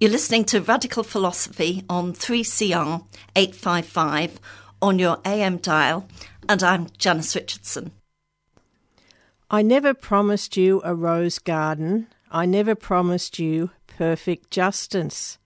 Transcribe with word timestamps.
You're 0.00 0.12
listening 0.12 0.44
to 0.44 0.60
Radical 0.60 1.02
Philosophy 1.02 1.82
on 1.88 2.12
3CR 2.12 3.04
855 3.34 4.38
on 4.80 4.96
your 5.00 5.18
AM 5.24 5.56
dial, 5.56 6.06
and 6.48 6.62
I'm 6.62 6.86
Janice 6.98 7.34
Richardson. 7.34 7.90
I 9.50 9.62
never 9.62 9.94
promised 9.94 10.56
you 10.56 10.80
a 10.84 10.94
rose 10.94 11.40
garden. 11.40 12.06
I 12.30 12.46
never 12.46 12.76
promised 12.76 13.40
you 13.40 13.70
perfect 13.88 14.52
justice. 14.52 15.36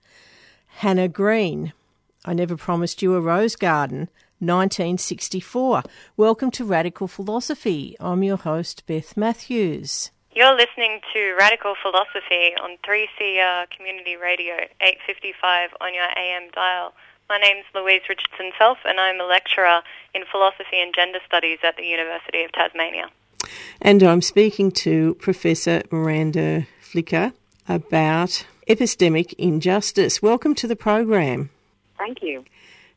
Hannah 0.67 1.07
Green. 1.07 1.73
I 2.23 2.33
never 2.33 2.55
promised 2.55 3.01
you 3.01 3.15
a 3.15 3.21
rose 3.21 3.55
garden. 3.55 4.07
1964. 4.37 5.81
Welcome 6.15 6.51
to 6.51 6.63
Radical 6.63 7.07
Philosophy. 7.07 7.95
I'm 7.99 8.21
your 8.21 8.37
host, 8.37 8.85
Beth 8.85 9.17
Matthews. 9.17 10.11
You're 10.35 10.55
listening 10.55 10.99
to 11.13 11.35
Radical 11.37 11.75
Philosophy 11.79 12.55
on 12.59 12.77
3CR 12.83 13.63
uh, 13.63 13.65
Community 13.67 14.15
Radio, 14.15 14.55
855 14.81 15.69
on 15.79 15.93
your 15.93 16.07
AM 16.17 16.49
dial. 16.55 16.95
My 17.29 17.37
name's 17.37 17.65
Louise 17.75 18.01
Richardson 18.09 18.51
Self, 18.57 18.79
and 18.83 18.99
I'm 18.99 19.21
a 19.21 19.25
lecturer 19.25 19.83
in 20.15 20.23
philosophy 20.31 20.81
and 20.81 20.91
gender 20.91 21.19
studies 21.27 21.59
at 21.61 21.77
the 21.77 21.83
University 21.83 22.43
of 22.43 22.51
Tasmania. 22.51 23.09
And 23.79 24.01
I'm 24.01 24.23
speaking 24.23 24.71
to 24.71 25.13
Professor 25.21 25.83
Miranda 25.91 26.65
Fricker 26.81 27.33
about 27.69 28.47
epistemic 28.67 29.33
injustice. 29.37 30.23
Welcome 30.23 30.55
to 30.55 30.67
the 30.67 30.75
program. 30.75 31.51
Thank 31.99 32.23
you. 32.23 32.43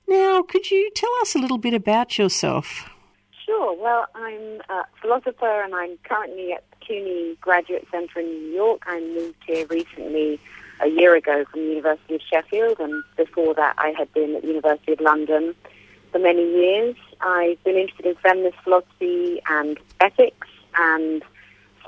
Now, 0.08 0.40
could 0.40 0.70
you 0.70 0.90
tell 0.94 1.12
us 1.20 1.34
a 1.34 1.38
little 1.38 1.58
bit 1.58 1.74
about 1.74 2.16
yourself? 2.16 2.88
Sure. 3.44 3.76
Well, 3.76 4.06
I'm 4.14 4.62
a 4.70 4.84
philosopher 5.02 5.62
and 5.62 5.74
I'm 5.74 5.98
currently 6.04 6.54
at 6.54 6.64
CUNY 6.86 7.36
Graduate 7.40 7.86
Centre 7.90 8.20
in 8.20 8.26
New 8.26 8.52
York. 8.54 8.82
I 8.86 9.00
moved 9.00 9.36
here 9.46 9.66
recently 9.66 10.40
a 10.80 10.88
year 10.88 11.14
ago 11.14 11.44
from 11.50 11.60
the 11.60 11.68
University 11.68 12.14
of 12.14 12.20
Sheffield 12.22 12.78
and 12.78 13.02
before 13.16 13.54
that 13.54 13.74
I 13.78 13.94
had 13.96 14.12
been 14.12 14.36
at 14.36 14.42
the 14.42 14.48
University 14.48 14.92
of 14.92 15.00
London 15.00 15.54
for 16.12 16.18
many 16.18 16.42
years. 16.42 16.96
I've 17.20 17.62
been 17.64 17.76
interested 17.76 18.06
in 18.06 18.14
feminist 18.16 18.58
philosophy 18.62 19.40
and 19.48 19.78
ethics 20.00 20.48
and 20.76 21.22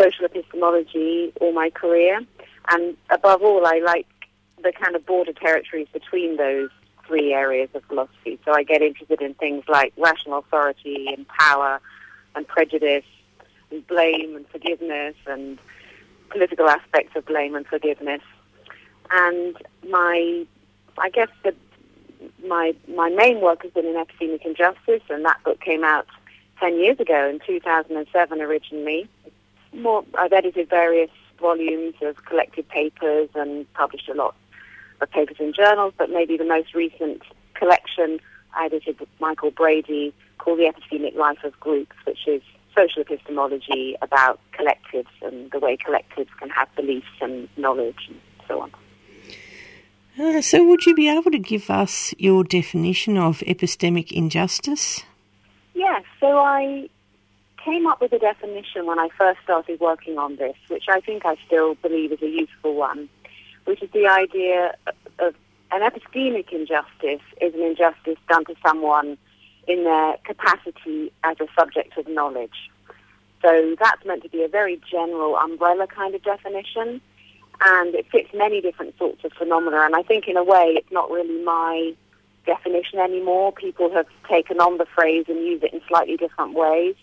social 0.00 0.24
epistemology 0.24 1.32
all 1.40 1.52
my 1.52 1.70
career. 1.70 2.20
And 2.70 2.96
above 3.10 3.42
all, 3.42 3.66
I 3.66 3.80
like 3.84 4.06
the 4.62 4.72
kind 4.72 4.96
of 4.96 5.06
border 5.06 5.32
territories 5.32 5.88
between 5.92 6.36
those 6.36 6.70
three 7.06 7.32
areas 7.32 7.70
of 7.74 7.84
philosophy. 7.84 8.38
So 8.44 8.52
I 8.52 8.62
get 8.62 8.82
interested 8.82 9.22
in 9.22 9.34
things 9.34 9.64
like 9.68 9.92
rational 9.96 10.38
authority 10.38 11.06
and 11.08 11.26
power 11.28 11.80
and 12.34 12.46
prejudice 12.46 13.04
blame 13.88 14.36
and 14.36 14.48
forgiveness 14.48 15.14
and 15.26 15.58
political 16.30 16.68
aspects 16.68 17.16
of 17.16 17.26
blame 17.26 17.54
and 17.54 17.66
forgiveness. 17.66 18.22
And 19.10 19.56
my, 19.88 20.46
I 20.98 21.10
guess 21.10 21.28
the, 21.44 21.54
my 22.46 22.74
my 22.94 23.08
main 23.10 23.40
work 23.40 23.62
has 23.62 23.72
been 23.72 23.86
in 23.86 23.94
epistemic 23.94 24.44
injustice, 24.44 25.02
and 25.08 25.24
that 25.24 25.42
book 25.44 25.60
came 25.60 25.84
out 25.84 26.06
ten 26.60 26.78
years 26.78 27.00
ago 27.00 27.28
in 27.28 27.40
2007 27.46 28.40
originally. 28.40 29.08
More, 29.72 30.04
I've 30.14 30.32
edited 30.32 30.68
various 30.68 31.10
volumes 31.40 31.94
of 32.02 32.24
collected 32.24 32.68
papers 32.68 33.28
and 33.34 33.72
published 33.74 34.08
a 34.08 34.14
lot 34.14 34.34
of 35.00 35.10
papers 35.10 35.36
in 35.38 35.52
journals, 35.52 35.94
but 35.96 36.10
maybe 36.10 36.36
the 36.36 36.44
most 36.44 36.74
recent 36.74 37.22
collection 37.54 38.18
I 38.54 38.66
edited 38.66 38.98
with 38.98 39.08
Michael 39.20 39.50
Brady 39.50 40.12
called 40.38 40.58
The 40.58 40.72
Epistemic 40.72 41.14
Life 41.16 41.44
of 41.44 41.58
Groups, 41.60 41.94
which 42.04 42.26
is 42.26 42.42
social 42.78 43.02
epistemology 43.02 43.96
about 44.02 44.38
collectives 44.52 45.14
and 45.22 45.50
the 45.50 45.58
way 45.58 45.76
collectives 45.76 46.28
can 46.38 46.50
have 46.50 46.68
beliefs 46.76 47.06
and 47.20 47.48
knowledge 47.56 48.08
and 48.08 48.20
so 48.46 48.60
on. 48.60 48.70
Uh, 50.18 50.40
so, 50.40 50.64
would 50.64 50.84
you 50.84 50.94
be 50.94 51.08
able 51.08 51.30
to 51.30 51.38
give 51.38 51.70
us 51.70 52.14
your 52.18 52.42
definition 52.44 53.16
of 53.16 53.38
epistemic 53.40 54.10
injustice? 54.12 55.04
Yes, 55.74 56.02
so 56.18 56.38
I 56.38 56.88
came 57.64 57.86
up 57.86 58.00
with 58.00 58.12
a 58.12 58.18
definition 58.18 58.86
when 58.86 58.98
I 58.98 59.08
first 59.16 59.40
started 59.44 59.78
working 59.80 60.18
on 60.18 60.36
this, 60.36 60.56
which 60.68 60.84
I 60.88 61.00
think 61.00 61.24
I 61.24 61.36
still 61.46 61.74
believe 61.76 62.12
is 62.12 62.22
a 62.22 62.28
useful 62.28 62.74
one 62.74 63.08
which 63.68 63.82
is 63.82 63.90
the 63.90 64.06
idea 64.06 64.74
of 65.18 65.34
an 65.70 65.82
epistemic 65.82 66.50
injustice 66.50 67.20
is 67.42 67.52
an 67.52 67.60
injustice 67.60 68.16
done 68.26 68.42
to 68.46 68.54
someone 68.66 69.18
in 69.68 69.84
their 69.84 70.16
capacity 70.24 71.12
as 71.22 71.36
a 71.40 71.46
subject 71.58 71.96
of 71.98 72.08
knowledge. 72.08 72.70
So 73.42 73.76
that's 73.78 74.04
meant 74.04 74.22
to 74.22 74.28
be 74.28 74.42
a 74.42 74.48
very 74.48 74.80
general 74.90 75.36
umbrella 75.36 75.86
kind 75.86 76.14
of 76.14 76.22
definition, 76.24 77.00
and 77.60 77.94
it 77.94 78.06
fits 78.10 78.30
many 78.34 78.60
different 78.60 78.96
sorts 78.98 79.24
of 79.24 79.32
phenomena. 79.32 79.82
And 79.82 79.94
I 79.94 80.02
think 80.02 80.26
in 80.26 80.36
a 80.36 80.42
way 80.42 80.74
it's 80.76 80.90
not 80.90 81.10
really 81.10 81.42
my 81.44 81.94
definition 82.46 82.98
anymore. 82.98 83.52
People 83.52 83.92
have 83.92 84.06
taken 84.28 84.58
on 84.58 84.78
the 84.78 84.86
phrase 84.86 85.26
and 85.28 85.38
use 85.44 85.62
it 85.62 85.72
in 85.72 85.80
slightly 85.86 86.16
different 86.16 86.54
ways. 86.54 86.96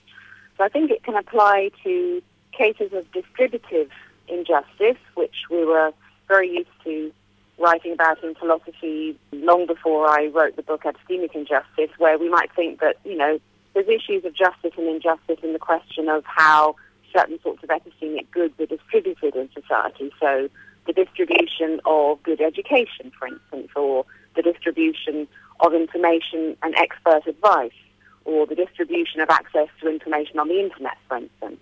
So 0.58 0.64
I 0.64 0.70
think 0.70 0.90
it 0.92 1.04
can 1.04 1.16
apply 1.16 1.72
to 1.84 2.22
cases 2.52 2.92
of 2.94 3.10
distributive 3.12 3.92
injustice, 4.28 4.98
which 5.14 5.36
we 5.52 5.64
were 5.64 5.94
very 6.28 6.50
used 6.50 6.70
to 6.86 7.12
writing 7.58 7.94
about 7.94 8.24
in 8.24 8.36
philosophy 8.36 9.18
long 9.32 9.66
before 9.66 10.10
I 10.10 10.28
wrote 10.28 10.56
the 10.56 10.64
book 10.64 10.84
Epistemic 10.84 11.34
Injustice, 11.34 11.90
where 11.98 12.18
we 12.18 12.30
might 12.30 12.52
think 12.56 12.80
that, 12.82 12.98
you 13.06 13.16
know, 13.16 13.40
there's 13.74 13.88
issues 13.88 14.26
of 14.26 14.34
justice 14.34 14.72
and 14.78 14.88
injustice 14.88 15.40
in 15.44 15.54
the 15.54 15.60
question 15.60 16.10
of 16.10 16.24
how 16.26 16.76
certain 17.14 17.40
sorts 17.42 17.64
of 17.64 17.70
epistemic 17.70 18.30
goods 18.32 18.54
are 18.60 18.66
distributed 18.66 19.36
in 19.36 19.50
society. 19.54 20.12
So 20.20 20.50
the 20.86 20.94
distribution 20.94 21.80
of 21.86 22.22
good 22.24 22.42
education, 22.42 23.12
for 23.18 23.28
instance, 23.28 23.70
or 23.76 24.06
the 24.36 24.42
distribution 24.42 25.28
of 25.62 25.74
information 25.74 26.58
and 26.62 26.76
expert 26.76 27.26
advice, 27.28 27.72
or 28.26 28.46
the 28.46 28.56
distribution 28.56 29.22
of 29.22 29.30
access 29.30 29.68
to 29.82 29.90
information 29.90 30.40
on 30.40 30.48
the 30.50 30.60
internet, 30.60 30.98
for 31.08 31.18
instance. 31.18 31.60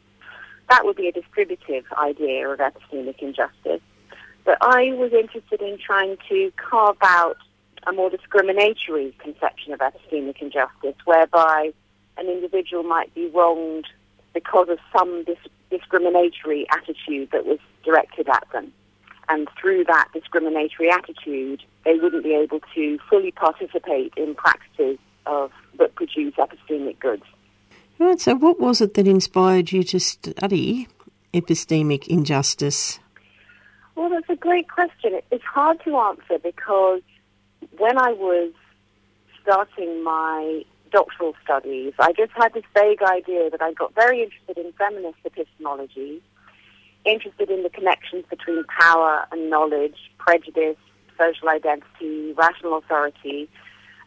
That 0.69 0.85
would 0.85 0.95
be 0.95 1.07
a 1.07 1.11
distributive 1.11 1.85
idea 1.97 2.47
of 2.47 2.59
epistemic 2.59 3.19
injustice. 3.19 3.81
But 4.45 4.57
I 4.61 4.93
was 4.93 5.13
interested 5.13 5.61
in 5.61 5.77
trying 5.77 6.17
to 6.29 6.51
carve 6.57 6.97
out 7.01 7.37
a 7.87 7.93
more 7.93 8.09
discriminatory 8.09 9.15
conception 9.19 9.73
of 9.73 9.79
epistemic 9.79 10.41
injustice, 10.41 10.95
whereby 11.05 11.73
an 12.17 12.27
individual 12.27 12.83
might 12.83 13.13
be 13.13 13.27
wronged 13.27 13.87
because 14.33 14.69
of 14.69 14.79
some 14.97 15.23
dis- 15.23 15.37
discriminatory 15.69 16.65
attitude 16.71 17.29
that 17.31 17.45
was 17.45 17.59
directed 17.83 18.27
at 18.29 18.45
them. 18.51 18.71
And 19.29 19.47
through 19.59 19.85
that 19.85 20.09
discriminatory 20.13 20.89
attitude, 20.89 21.63
they 21.85 21.95
wouldn't 21.95 22.23
be 22.23 22.35
able 22.35 22.59
to 22.75 22.99
fully 23.09 23.31
participate 23.31 24.13
in 24.17 24.35
practices 24.35 24.97
of 25.25 25.51
that 25.79 25.95
produce 25.95 26.33
epistemic 26.35 26.99
goods. 26.99 27.23
Right, 27.99 28.19
so 28.19 28.35
what 28.35 28.59
was 28.59 28.81
it 28.81 28.95
that 28.95 29.07
inspired 29.07 29.71
you 29.71 29.83
to 29.83 29.99
study 29.99 30.87
epistemic 31.33 32.07
injustice? 32.07 32.99
Well, 33.95 34.09
that's 34.09 34.29
a 34.29 34.35
great 34.35 34.69
question. 34.69 35.19
It's 35.31 35.43
hard 35.43 35.83
to 35.85 35.97
answer 35.97 36.39
because 36.43 37.01
when 37.77 37.97
I 37.97 38.11
was 38.13 38.51
starting 39.41 40.03
my 40.03 40.63
doctoral 40.91 41.35
studies, 41.43 41.93
I 41.99 42.13
just 42.13 42.31
had 42.33 42.53
this 42.53 42.63
vague 42.73 43.01
idea 43.01 43.49
that 43.49 43.61
I 43.61 43.73
got 43.73 43.93
very 43.95 44.23
interested 44.23 44.57
in 44.57 44.71
feminist 44.73 45.19
epistemology, 45.25 46.21
interested 47.05 47.49
in 47.49 47.63
the 47.63 47.69
connections 47.69 48.25
between 48.29 48.63
power 48.79 49.25
and 49.31 49.49
knowledge, 49.49 49.97
prejudice, 50.17 50.77
social 51.17 51.49
identity, 51.49 52.33
rational 52.33 52.77
authority, 52.77 53.49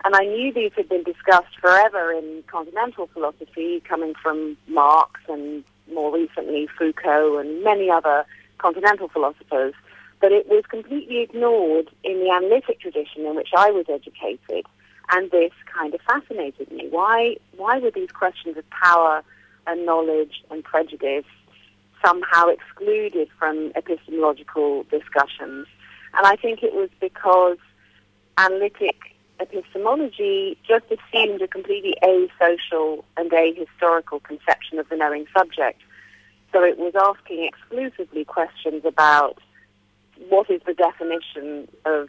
And 0.04 0.14
I 0.14 0.24
knew 0.24 0.52
these 0.52 0.72
had 0.76 0.88
been 0.88 1.02
discussed 1.02 1.58
forever 1.60 2.12
in 2.12 2.44
continental 2.46 3.08
philosophy, 3.08 3.82
coming 3.88 4.14
from 4.22 4.56
Marx 4.68 5.20
and 5.28 5.64
more 5.92 6.14
recently 6.14 6.68
Foucault 6.78 7.38
and 7.38 7.64
many 7.64 7.90
other 7.90 8.24
continental 8.58 9.08
philosophers, 9.08 9.74
but 10.20 10.32
it 10.32 10.48
was 10.48 10.64
completely 10.68 11.20
ignored 11.20 11.90
in 12.04 12.20
the 12.20 12.30
analytic 12.30 12.80
tradition 12.80 13.26
in 13.26 13.36
which 13.36 13.50
I 13.56 13.70
was 13.70 13.86
educated. 13.88 14.66
And 15.10 15.30
this 15.30 15.52
kind 15.72 15.94
of 15.94 16.00
fascinated 16.00 16.70
me. 16.72 16.88
Why, 16.90 17.36
why 17.56 17.78
were 17.78 17.90
these 17.90 18.10
questions 18.10 18.56
of 18.56 18.68
power 18.70 19.22
and 19.66 19.86
knowledge 19.86 20.42
and 20.50 20.64
prejudice 20.64 21.24
somehow 22.04 22.48
excluded 22.48 23.28
from 23.38 23.72
epistemological 23.76 24.84
discussions? 24.84 25.66
And 26.14 26.26
I 26.26 26.36
think 26.36 26.62
it 26.62 26.74
was 26.74 26.90
because 27.00 27.58
analytic 28.38 28.96
epistemology 29.38 30.56
just 30.66 30.86
assumed 30.86 31.42
a 31.42 31.48
completely 31.48 31.94
asocial 32.02 33.04
and 33.16 33.30
ahistorical 33.30 34.22
conception 34.22 34.78
of 34.78 34.88
the 34.88 34.96
knowing 34.96 35.26
subject. 35.36 35.80
So 36.52 36.62
it 36.62 36.78
was 36.78 36.94
asking 36.94 37.44
exclusively 37.44 38.24
questions 38.24 38.84
about 38.84 39.38
what 40.28 40.48
is 40.50 40.60
the 40.66 40.74
definition 40.74 41.68
of 41.84 42.08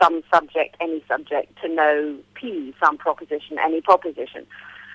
some 0.00 0.22
subject, 0.32 0.76
any 0.80 1.02
subject, 1.08 1.56
to 1.62 1.68
know 1.68 2.18
P, 2.34 2.74
some 2.82 2.98
proposition, 2.98 3.58
any 3.58 3.80
proposition. 3.80 4.46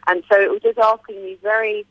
And 0.08 0.24
so 0.32 0.40
it 0.40 0.52
was 0.52 0.62
just 0.62 0.78
asking 0.78 1.24
these 1.24 1.38
very 1.42 1.86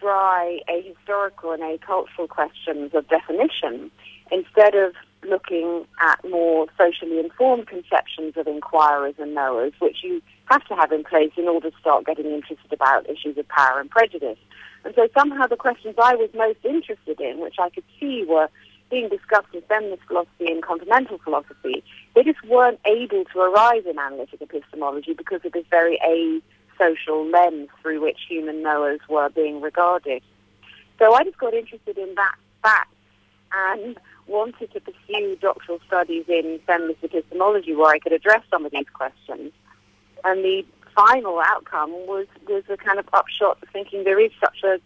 dry, 0.00 0.60
ahistorical 0.68 1.54
and 1.54 1.62
acultural 1.62 2.28
questions 2.28 2.92
of 2.94 3.08
definition 3.08 3.90
instead 4.30 4.74
of 4.74 4.94
looking 5.24 5.86
at 6.00 6.20
more 6.28 6.66
socially 6.76 7.18
informed 7.18 7.66
conceptions 7.66 8.34
of 8.36 8.46
inquirers 8.46 9.14
and 9.18 9.34
knowers, 9.34 9.72
which 9.80 9.98
you 10.02 10.22
have 10.50 10.64
to 10.68 10.74
have 10.74 10.92
in 10.92 11.04
place 11.04 11.32
in 11.36 11.48
order 11.48 11.70
to 11.70 11.76
start 11.78 12.06
getting 12.06 12.26
interested 12.26 12.72
about 12.72 13.08
issues 13.08 13.36
of 13.38 13.48
power 13.48 13.80
and 13.80 13.90
prejudice. 13.90 14.38
And 14.84 14.94
so 14.94 15.08
somehow 15.16 15.46
the 15.46 15.56
questions 15.56 15.96
I 16.02 16.14
was 16.14 16.30
most 16.34 16.58
interested 16.64 17.20
in, 17.20 17.40
which 17.40 17.56
I 17.58 17.70
could 17.70 17.84
see 17.98 18.24
were 18.26 18.48
being 18.90 19.08
discussed 19.08 19.48
in 19.52 19.62
feminist 19.62 20.02
philosophy 20.06 20.46
and 20.46 20.62
continental 20.62 21.18
philosophy, 21.18 21.82
they 22.14 22.22
just 22.22 22.42
weren't 22.44 22.80
able 22.86 23.24
to 23.24 23.40
arise 23.40 23.82
in 23.88 23.98
analytic 23.98 24.40
epistemology 24.40 25.12
because 25.12 25.40
of 25.44 25.52
this 25.52 25.66
very 25.70 25.98
a-social 26.02 27.26
lens 27.28 27.68
through 27.82 28.00
which 28.00 28.18
human 28.28 28.62
knowers 28.62 29.00
were 29.08 29.28
being 29.28 29.60
regarded. 29.60 30.22
So 30.98 31.12
I 31.12 31.24
just 31.24 31.38
got 31.38 31.54
interested 31.54 31.98
in 31.98 32.14
that 32.14 32.34
fact 32.62 32.92
and 33.52 33.98
wanted 34.26 34.72
to 34.72 34.80
pursue 34.80 35.36
doctoral 35.40 35.80
studies 35.86 36.24
in 36.28 36.60
feminist 36.66 37.02
epistemology 37.02 37.74
where 37.74 37.94
I 37.94 37.98
could 37.98 38.12
address 38.12 38.42
some 38.50 38.64
of 38.64 38.72
these 38.72 38.88
questions. 38.92 39.52
And 40.24 40.44
the 40.44 40.64
final 40.94 41.40
outcome 41.40 41.90
was, 42.06 42.26
was 42.48 42.64
a 42.68 42.76
kind 42.76 42.98
of 42.98 43.08
upshot 43.12 43.58
of 43.62 43.68
thinking 43.70 44.04
there 44.04 44.20
is 44.20 44.32
such 44.40 44.62
a 44.64 44.78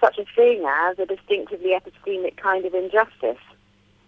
such 0.00 0.18
a 0.18 0.24
thing 0.36 0.62
as 0.66 0.98
a 0.98 1.06
distinctively 1.06 1.70
epistemic 1.70 2.36
kind 2.36 2.66
of 2.66 2.74
injustice. 2.74 3.42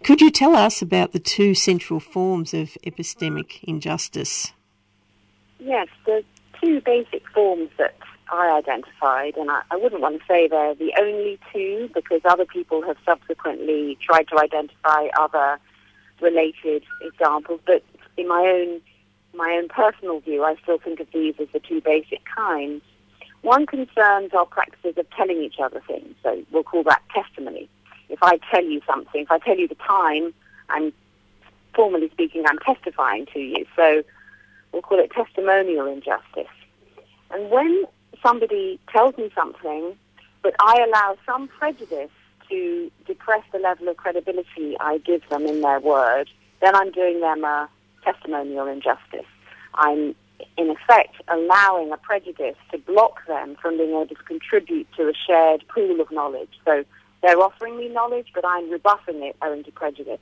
Could 0.05 0.21
you 0.21 0.31
tell 0.31 0.55
us 0.55 0.83
about 0.83 1.13
the 1.13 1.19
two 1.19 1.55
central 1.55 1.99
forms 1.99 2.55
of 2.55 2.77
epistemic 2.85 3.65
injustice? 3.65 4.53
Yes, 5.59 5.89
the 6.05 6.23
two 6.61 6.81
basic 6.83 7.27
forms 7.29 7.71
that 7.79 7.97
I 8.31 8.51
identified, 8.59 9.37
and 9.37 9.51
I, 9.51 9.63
I, 9.71 9.77
wouldn't 9.77 10.01
want 10.01 10.21
to 10.21 10.27
say 10.27 10.47
they're 10.47 10.75
the 10.75 10.93
only 10.99 11.39
two 11.53 11.91
because 11.95 12.21
other 12.25 12.45
people 12.45 12.83
have 12.83 12.97
subsequently 13.05 13.99
tried 14.01 14.29
to 14.29 14.39
identify 14.39 15.09
other 15.19 15.59
related 16.21 16.85
examples. 17.03 17.61
But 17.67 17.83
in 18.17 18.29
my 18.29 18.43
own 18.43 18.81
my 19.39 19.53
own 19.53 19.69
personal 19.69 20.21
view, 20.21 20.45
I 20.45 20.57
still 20.63 20.79
think 20.79 21.01
of 21.01 21.07
these 21.15 21.35
as 21.41 21.49
the 21.53 21.61
two 21.61 21.81
basic 21.81 22.21
kinds. 22.37 22.83
One 23.43 23.67
concerns 23.67 24.35
our 24.35 24.45
practices 24.45 24.99
of 24.99 25.09
telling 25.11 25.41
each 25.43 25.61
other 25.63 25.81
things, 25.87 26.15
so 26.23 26.43
we'll 26.51 26.65
call 26.65 26.83
that 26.83 27.03
testimony. 27.15 27.69
If 28.09 28.19
I 28.23 28.39
tell 28.51 28.65
you 28.65 28.83
something, 28.87 29.23
if 29.23 29.31
I 29.31 29.39
tell 29.39 29.57
you 29.57 29.69
the 29.69 29.77
time, 29.77 30.35
I'm 30.69 30.93
formally 31.75 32.11
speaking, 32.11 32.45
I'm 32.47 32.59
testifying 32.59 33.27
to 33.33 33.39
you. 33.39 33.65
So 33.77 34.03
we'll 34.73 34.83
call 34.83 34.99
it 34.99 35.13
testimonial 35.13 35.87
injustice. 35.87 36.53
And 37.31 37.51
when 37.51 37.85
somebody 38.23 38.81
tells 38.93 39.17
me 39.17 39.31
something, 39.35 39.97
but 40.43 40.55
I 40.61 40.85
allow 40.87 41.17
some 41.25 41.47
prejudice 41.49 42.11
to 42.49 42.91
depress 43.07 43.45
the 43.53 43.59
level 43.59 43.89
of 43.89 43.97
credibility 43.97 44.77
I 44.81 44.99
give 44.99 45.23
them 45.29 45.47
in 45.47 45.61
their 45.61 45.81
word, 45.81 46.29
then 46.61 46.75
I'm 46.75 46.91
doing 46.91 47.21
them 47.21 47.45
a 47.45 47.69
testimonial 48.13 48.67
injustice. 48.67 49.29
I'm, 49.75 50.15
in 50.57 50.71
effect, 50.71 51.17
allowing 51.29 51.93
a 51.93 51.97
prejudice 51.97 52.57
to 52.73 52.79
block 52.79 53.27
them 53.27 53.57
from 53.61 53.77
being 53.77 53.91
able 53.91 54.07
to 54.07 54.15
contribute 54.15 54.87
to 54.97 55.09
a 55.09 55.13
shared 55.27 55.65
pool 55.69 56.01
of 56.01 56.11
knowledge. 56.11 56.51
So 56.65 56.85
they're 57.23 57.41
offering 57.41 57.77
me 57.77 57.89
knowledge, 57.89 58.29
but 58.35 58.45
I'm 58.47 58.71
rebuffing 58.71 59.23
it 59.23 59.37
owing 59.43 59.65
to 59.65 59.73
prejudice. 59.73 60.21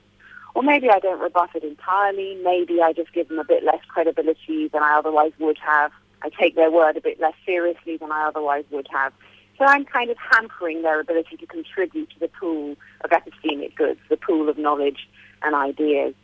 Or 0.54 0.62
maybe 0.62 0.88
I 0.88 0.98
don't 0.98 1.20
rebuff 1.20 1.54
it 1.54 1.64
entirely. 1.64 2.38
Maybe 2.42 2.80
I 2.80 2.92
just 2.92 3.12
give 3.12 3.28
them 3.28 3.38
a 3.38 3.44
bit 3.44 3.62
less 3.62 3.84
credibility 3.88 4.68
than 4.68 4.82
I 4.82 4.96
otherwise 4.98 5.32
would 5.38 5.58
have 5.58 5.92
I 6.22 6.30
take 6.30 6.56
their 6.56 6.70
word 6.70 6.96
a 6.96 7.00
bit 7.00 7.20
less 7.20 7.34
seriously 7.44 7.96
than 7.96 8.10
I 8.10 8.26
otherwise 8.26 8.64
would 8.70 8.88
have. 8.90 9.12
So 9.58 9.64
I'm 9.64 9.84
kind 9.84 10.10
of 10.10 10.16
hampering 10.18 10.82
their 10.82 11.00
ability 11.00 11.36
to 11.36 11.46
contribute 11.46 12.10
to 12.10 12.18
the 12.18 12.28
pool 12.28 12.76
of 13.02 13.10
epistemic 13.10 13.74
goods, 13.74 14.00
the 14.08 14.16
pool 14.16 14.48
of 14.48 14.58
knowledge 14.58 15.08
and 15.42 15.54
ideas. 15.54 16.14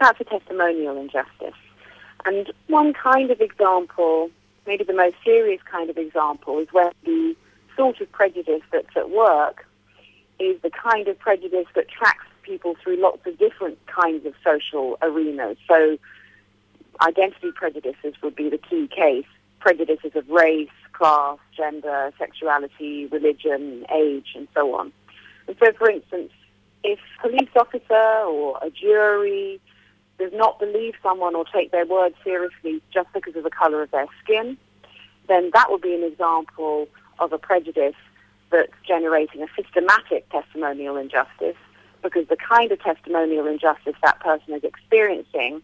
That's 0.00 0.20
a 0.20 0.24
testimonial 0.24 0.96
injustice. 0.96 1.54
And 2.24 2.52
one 2.68 2.92
kind 2.92 3.30
of 3.30 3.40
example, 3.40 4.30
maybe 4.66 4.84
the 4.84 4.92
most 4.92 5.16
serious 5.24 5.60
kind 5.70 5.90
of 5.90 5.98
example, 5.98 6.58
is 6.58 6.68
where 6.72 6.92
the 7.04 7.36
sort 7.76 8.00
of 8.00 8.10
prejudice 8.12 8.62
that's 8.70 8.96
at 8.96 9.10
work 9.10 9.66
is 10.38 10.60
the 10.62 10.70
kind 10.70 11.08
of 11.08 11.18
prejudice 11.18 11.66
that 11.74 11.88
tracks 11.88 12.26
people 12.42 12.76
through 12.82 12.96
lots 12.96 13.26
of 13.26 13.38
different 13.38 13.78
kinds 13.86 14.26
of 14.26 14.34
social 14.44 14.98
arenas. 15.02 15.56
So 15.68 15.98
identity 17.00 17.52
prejudices 17.52 18.14
would 18.22 18.34
be 18.34 18.48
the 18.48 18.58
key 18.58 18.88
case. 18.88 19.26
Prejudices 19.60 20.12
of 20.16 20.28
race, 20.28 20.68
class, 20.92 21.38
gender, 21.56 22.12
sexuality, 22.18 23.06
religion, 23.06 23.86
age, 23.94 24.32
and 24.34 24.48
so 24.54 24.74
on. 24.74 24.92
And 25.46 25.56
so, 25.58 25.72
for 25.72 25.88
instance, 25.88 26.32
if 26.84 26.98
a 27.22 27.28
police 27.28 27.50
officer 27.54 28.24
or 28.26 28.58
a 28.60 28.70
jury 28.70 29.60
does 30.22 30.32
not 30.32 30.60
believe 30.60 30.94
someone 31.02 31.34
or 31.34 31.44
take 31.52 31.72
their 31.72 31.84
word 31.84 32.14
seriously 32.22 32.80
just 32.92 33.08
because 33.12 33.34
of 33.34 33.42
the 33.42 33.50
color 33.50 33.82
of 33.82 33.90
their 33.90 34.06
skin, 34.22 34.56
then 35.28 35.50
that 35.52 35.70
would 35.70 35.82
be 35.82 35.94
an 35.94 36.04
example 36.04 36.88
of 37.18 37.32
a 37.32 37.38
prejudice 37.38 37.96
that's 38.50 38.72
generating 38.86 39.42
a 39.42 39.46
systematic 39.60 40.28
testimonial 40.30 40.96
injustice 40.96 41.56
because 42.02 42.28
the 42.28 42.36
kind 42.36 42.70
of 42.70 42.80
testimonial 42.80 43.46
injustice 43.46 43.94
that 44.02 44.20
person 44.20 44.54
is 44.54 44.62
experiencing 44.62 45.60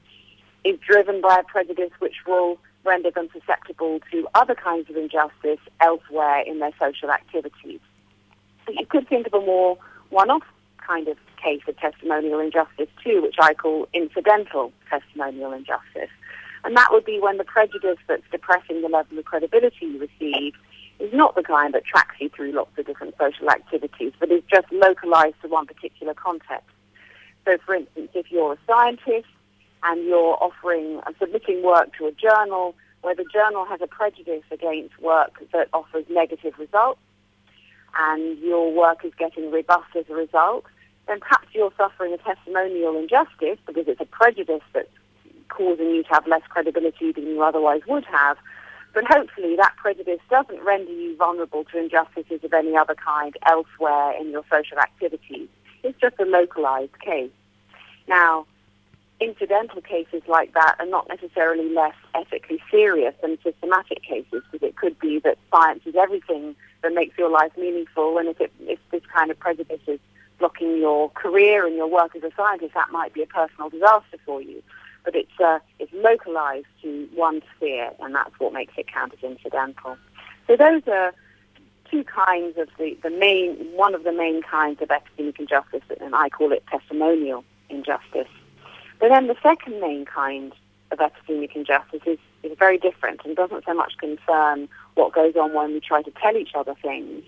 is 0.64 0.76
driven 0.80 1.20
by 1.20 1.38
a 1.38 1.44
prejudice 1.44 1.90
which 2.00 2.16
will 2.26 2.58
render 2.84 3.10
them 3.10 3.28
susceptible 3.32 4.00
to 4.10 4.26
other 4.34 4.54
kinds 4.54 4.88
of 4.90 4.96
injustice 4.96 5.60
elsewhere 5.80 6.40
in 6.40 6.58
their 6.58 6.72
social 6.80 7.10
activities. 7.10 7.80
So 8.66 8.72
you 8.72 8.86
could 8.86 9.08
think 9.08 9.26
of 9.26 9.34
a 9.34 9.44
more 9.44 9.78
one-off 10.10 10.42
kind 10.84 11.06
of 11.06 11.16
case 11.42 11.62
of 11.68 11.76
testimonial 11.78 12.40
injustice 12.40 12.88
too, 13.02 13.22
which 13.22 13.36
I 13.40 13.54
call 13.54 13.88
incidental 13.92 14.72
testimonial 14.90 15.52
injustice. 15.52 16.10
And 16.64 16.76
that 16.76 16.88
would 16.90 17.04
be 17.04 17.18
when 17.20 17.38
the 17.38 17.44
prejudice 17.44 17.98
that's 18.06 18.22
depressing 18.30 18.82
the 18.82 18.88
level 18.88 19.18
of 19.18 19.24
credibility 19.24 19.86
you 19.86 19.98
receive 19.98 20.54
is 20.98 21.12
not 21.12 21.34
the 21.36 21.42
kind 21.42 21.72
that 21.74 21.84
tracks 21.84 22.16
you 22.20 22.28
through 22.28 22.52
lots 22.52 22.76
of 22.76 22.86
different 22.86 23.14
social 23.18 23.50
activities, 23.50 24.12
but 24.18 24.30
is 24.30 24.42
just 24.52 24.66
localized 24.72 25.36
to 25.42 25.48
one 25.48 25.66
particular 25.66 26.14
context. 26.14 26.68
So, 27.44 27.56
for 27.64 27.74
instance, 27.74 28.10
if 28.14 28.30
you're 28.30 28.54
a 28.54 28.58
scientist 28.66 29.28
and 29.84 30.04
you're 30.04 30.36
offering 30.42 31.00
and 31.06 31.14
submitting 31.18 31.62
work 31.62 31.96
to 31.98 32.06
a 32.06 32.12
journal 32.12 32.74
where 33.02 33.14
the 33.14 33.24
journal 33.32 33.64
has 33.64 33.80
a 33.80 33.86
prejudice 33.86 34.42
against 34.50 34.98
work 35.00 35.32
that 35.52 35.68
offers 35.72 36.04
negative 36.10 36.54
results 36.58 37.00
and 37.96 38.38
your 38.38 38.72
work 38.72 39.04
is 39.04 39.12
getting 39.18 39.50
rebuffed 39.50 39.94
as 39.96 40.04
a 40.10 40.14
result, 40.14 40.64
then 41.08 41.20
perhaps 41.20 41.48
you're 41.52 41.72
suffering 41.76 42.12
a 42.12 42.18
testimonial 42.18 42.96
injustice 42.96 43.58
because 43.66 43.88
it's 43.88 44.00
a 44.00 44.04
prejudice 44.04 44.62
that's 44.72 44.88
causing 45.48 45.90
you 45.90 46.02
to 46.02 46.08
have 46.10 46.26
less 46.26 46.42
credibility 46.48 47.12
than 47.12 47.26
you 47.26 47.42
otherwise 47.42 47.80
would 47.88 48.04
have. 48.04 48.36
But 48.94 49.04
hopefully 49.06 49.56
that 49.56 49.74
prejudice 49.76 50.20
doesn't 50.30 50.62
render 50.62 50.92
you 50.92 51.16
vulnerable 51.16 51.64
to 51.64 51.78
injustices 51.78 52.44
of 52.44 52.52
any 52.52 52.76
other 52.76 52.94
kind 52.94 53.34
elsewhere 53.46 54.12
in 54.20 54.30
your 54.30 54.44
social 54.50 54.78
activities. 54.78 55.48
It's 55.82 55.98
just 56.00 56.16
a 56.18 56.24
localized 56.24 56.98
case. 57.00 57.30
Now, 58.06 58.46
incidental 59.20 59.80
cases 59.82 60.22
like 60.28 60.52
that 60.54 60.76
are 60.78 60.86
not 60.86 61.08
necessarily 61.08 61.72
less 61.72 61.94
ethically 62.14 62.60
serious 62.70 63.14
than 63.22 63.38
systematic 63.42 64.02
cases 64.02 64.42
because 64.50 64.66
it 64.66 64.76
could 64.76 64.98
be 64.98 65.18
that 65.20 65.38
science 65.50 65.82
is 65.86 65.94
everything 65.96 66.54
that 66.82 66.92
makes 66.92 67.18
your 67.18 67.30
life 67.30 67.52
meaningful 67.56 68.18
and 68.18 68.28
if, 68.28 68.40
it, 68.40 68.52
if 68.60 68.78
this 68.90 69.02
kind 69.12 69.30
of 69.30 69.38
prejudice 69.38 69.80
is 69.86 69.98
blocking 70.38 70.78
your 70.78 71.10
career 71.10 71.66
and 71.66 71.76
your 71.76 71.88
work 71.88 72.14
as 72.16 72.22
a 72.22 72.30
scientist, 72.36 72.74
that 72.74 72.90
might 72.90 73.12
be 73.12 73.22
a 73.22 73.26
personal 73.26 73.68
disaster 73.68 74.18
for 74.24 74.40
you. 74.40 74.62
but 75.08 75.16
it's 75.16 75.40
uh, 75.40 75.58
it's 75.78 75.92
localized 75.94 76.66
to 76.82 77.08
one 77.14 77.40
sphere, 77.56 77.90
and 78.00 78.14
that's 78.14 78.38
what 78.38 78.52
makes 78.52 78.74
it 78.76 78.86
count 78.92 79.14
as 79.14 79.22
incidental. 79.22 79.96
So 80.46 80.56
those 80.56 80.82
are 80.86 81.14
two 81.90 82.04
kinds 82.04 82.58
of 82.58 82.68
the, 82.78 82.94
the 83.02 83.08
main 83.08 83.56
one 83.74 83.94
of 83.94 84.04
the 84.04 84.12
main 84.12 84.42
kinds 84.42 84.82
of 84.82 84.88
epistemic 84.88 85.38
injustice, 85.38 85.82
and 86.00 86.14
I 86.14 86.28
call 86.28 86.52
it 86.52 86.62
testimonial 86.70 87.42
injustice. 87.70 88.28
But 89.00 89.08
then 89.08 89.28
the 89.28 89.36
second 89.42 89.80
main 89.80 90.04
kind 90.04 90.52
of 90.90 90.98
epistemic 90.98 91.56
injustice 91.56 92.02
is, 92.04 92.18
is 92.42 92.58
very 92.58 92.76
different 92.76 93.20
and 93.24 93.34
doesn't 93.34 93.64
so 93.64 93.72
much 93.72 93.94
concern 93.98 94.68
what 94.94 95.14
goes 95.14 95.36
on 95.36 95.54
when 95.54 95.72
we 95.72 95.80
try 95.80 96.02
to 96.02 96.10
tell 96.22 96.36
each 96.36 96.54
other 96.54 96.74
things, 96.82 97.22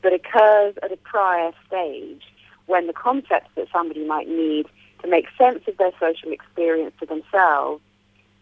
but 0.00 0.14
occurs 0.14 0.74
at 0.82 0.92
a 0.92 0.96
prior 0.96 1.52
stage 1.66 2.22
when 2.66 2.86
the 2.86 2.92
concepts 2.92 3.50
that 3.56 3.68
somebody 3.72 4.04
might 4.04 4.28
need 4.28 4.66
to 5.02 5.08
make 5.08 5.26
sense 5.38 5.62
of 5.66 5.76
their 5.76 5.92
social 6.00 6.32
experience 6.32 6.94
to 7.00 7.06
themselves 7.06 7.82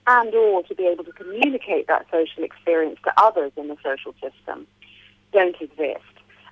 and 0.07 0.35
or 0.35 0.62
to 0.64 0.75
be 0.75 0.87
able 0.87 1.04
to 1.04 1.12
communicate 1.12 1.87
that 1.87 2.07
social 2.11 2.43
experience 2.43 2.99
to 3.04 3.12
others 3.16 3.52
in 3.57 3.69
the 3.69 3.76
social 3.83 4.14
system 4.21 4.66
don't 5.33 5.57
exist 5.61 6.02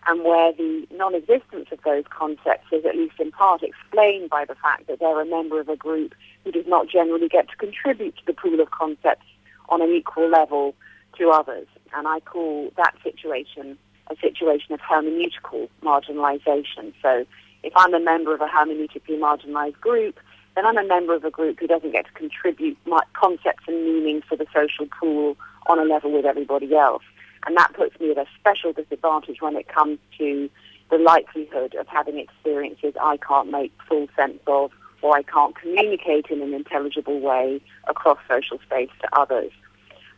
and 0.07 0.25
where 0.25 0.53
the 0.53 0.87
non-existence 0.91 1.69
of 1.71 1.79
those 1.85 2.05
concepts 2.11 2.67
is 2.73 2.85
at 2.85 2.97
least 2.97 3.15
in 3.21 3.31
part 3.31 3.63
explained 3.63 4.31
by 4.31 4.45
the 4.45 4.55
fact 4.57 4.87
that 4.89 4.99
they're 4.99 5.21
a 5.21 5.27
member 5.27 5.61
of 5.61 5.69
a 5.69 5.77
group 5.77 6.15
who 6.45 6.51
does 6.51 6.67
not 6.67 6.89
generally 6.89 7.29
get 7.29 7.49
to 7.49 7.57
contribute 7.57 8.17
to 8.17 8.27
the 8.27 8.33
pool 8.33 8.61
of 8.61 8.71
concepts 8.71 9.27
on 9.69 9.81
an 9.81 9.91
equal 9.91 10.29
level 10.29 10.75
to 11.17 11.31
others. 11.31 11.67
And 11.95 12.09
I 12.09 12.21
call 12.21 12.73
that 12.77 12.95
situation 13.03 13.79
a 14.09 14.17
situation 14.17 14.73
of 14.73 14.81
hermeneutical 14.81 15.69
marginalization. 15.83 16.93
So 17.01 17.25
if 17.63 17.73
I'm 17.77 17.95
a 17.95 18.01
member 18.01 18.35
of 18.35 18.41
a 18.41 18.47
hermeneutically 18.47 19.19
marginalized 19.19 19.81
group, 19.81 20.19
then 20.55 20.67
I'm 20.67 20.77
a 20.77 20.85
member 20.85 21.15
of 21.15 21.25
a 21.25 21.31
group 21.31 21.61
who 21.61 21.67
doesn't 21.67 21.93
get 21.93 22.07
to 22.07 22.13
contribute 22.13 22.77
my 22.87 23.01
concepts 23.15 23.65
and 23.67 23.85
meanings 23.85 24.25
to 24.31 24.37
the 24.37 24.47
social 24.53 24.87
pool 24.87 25.37
on 25.67 25.79
a 25.79 25.85
level 25.85 26.13
with 26.13 26.25
everybody 26.25 26.75
else. 26.75 27.03
And 27.47 27.57
that 27.57 27.73
puts 27.75 27.99
me 27.99 28.11
at 28.11 28.19
a 28.19 28.27
special 28.39 28.73
disadvantage 28.73 29.41
when 29.41 29.57
it 29.57 29.69
comes 29.69 29.99
to 30.19 30.51
the 30.91 30.99
likelihood 30.99 31.75
of 31.75 31.89
having 31.89 32.19
experiences 32.19 32.95
I 33.01 33.17
can't 33.17 33.51
make 33.51 33.73
full 33.89 34.09
sense 34.15 34.39
of 34.47 34.73
or 35.01 35.17
I 35.17 35.23
can't 35.23 35.57
communicate 35.57 36.27
in 36.27 36.43
an 36.43 36.55
intelligible 36.55 37.19
way 37.19 37.61
across 37.89 38.19
social 38.29 38.59
space 38.61 38.91
to 39.01 39.09
others. 39.19 39.51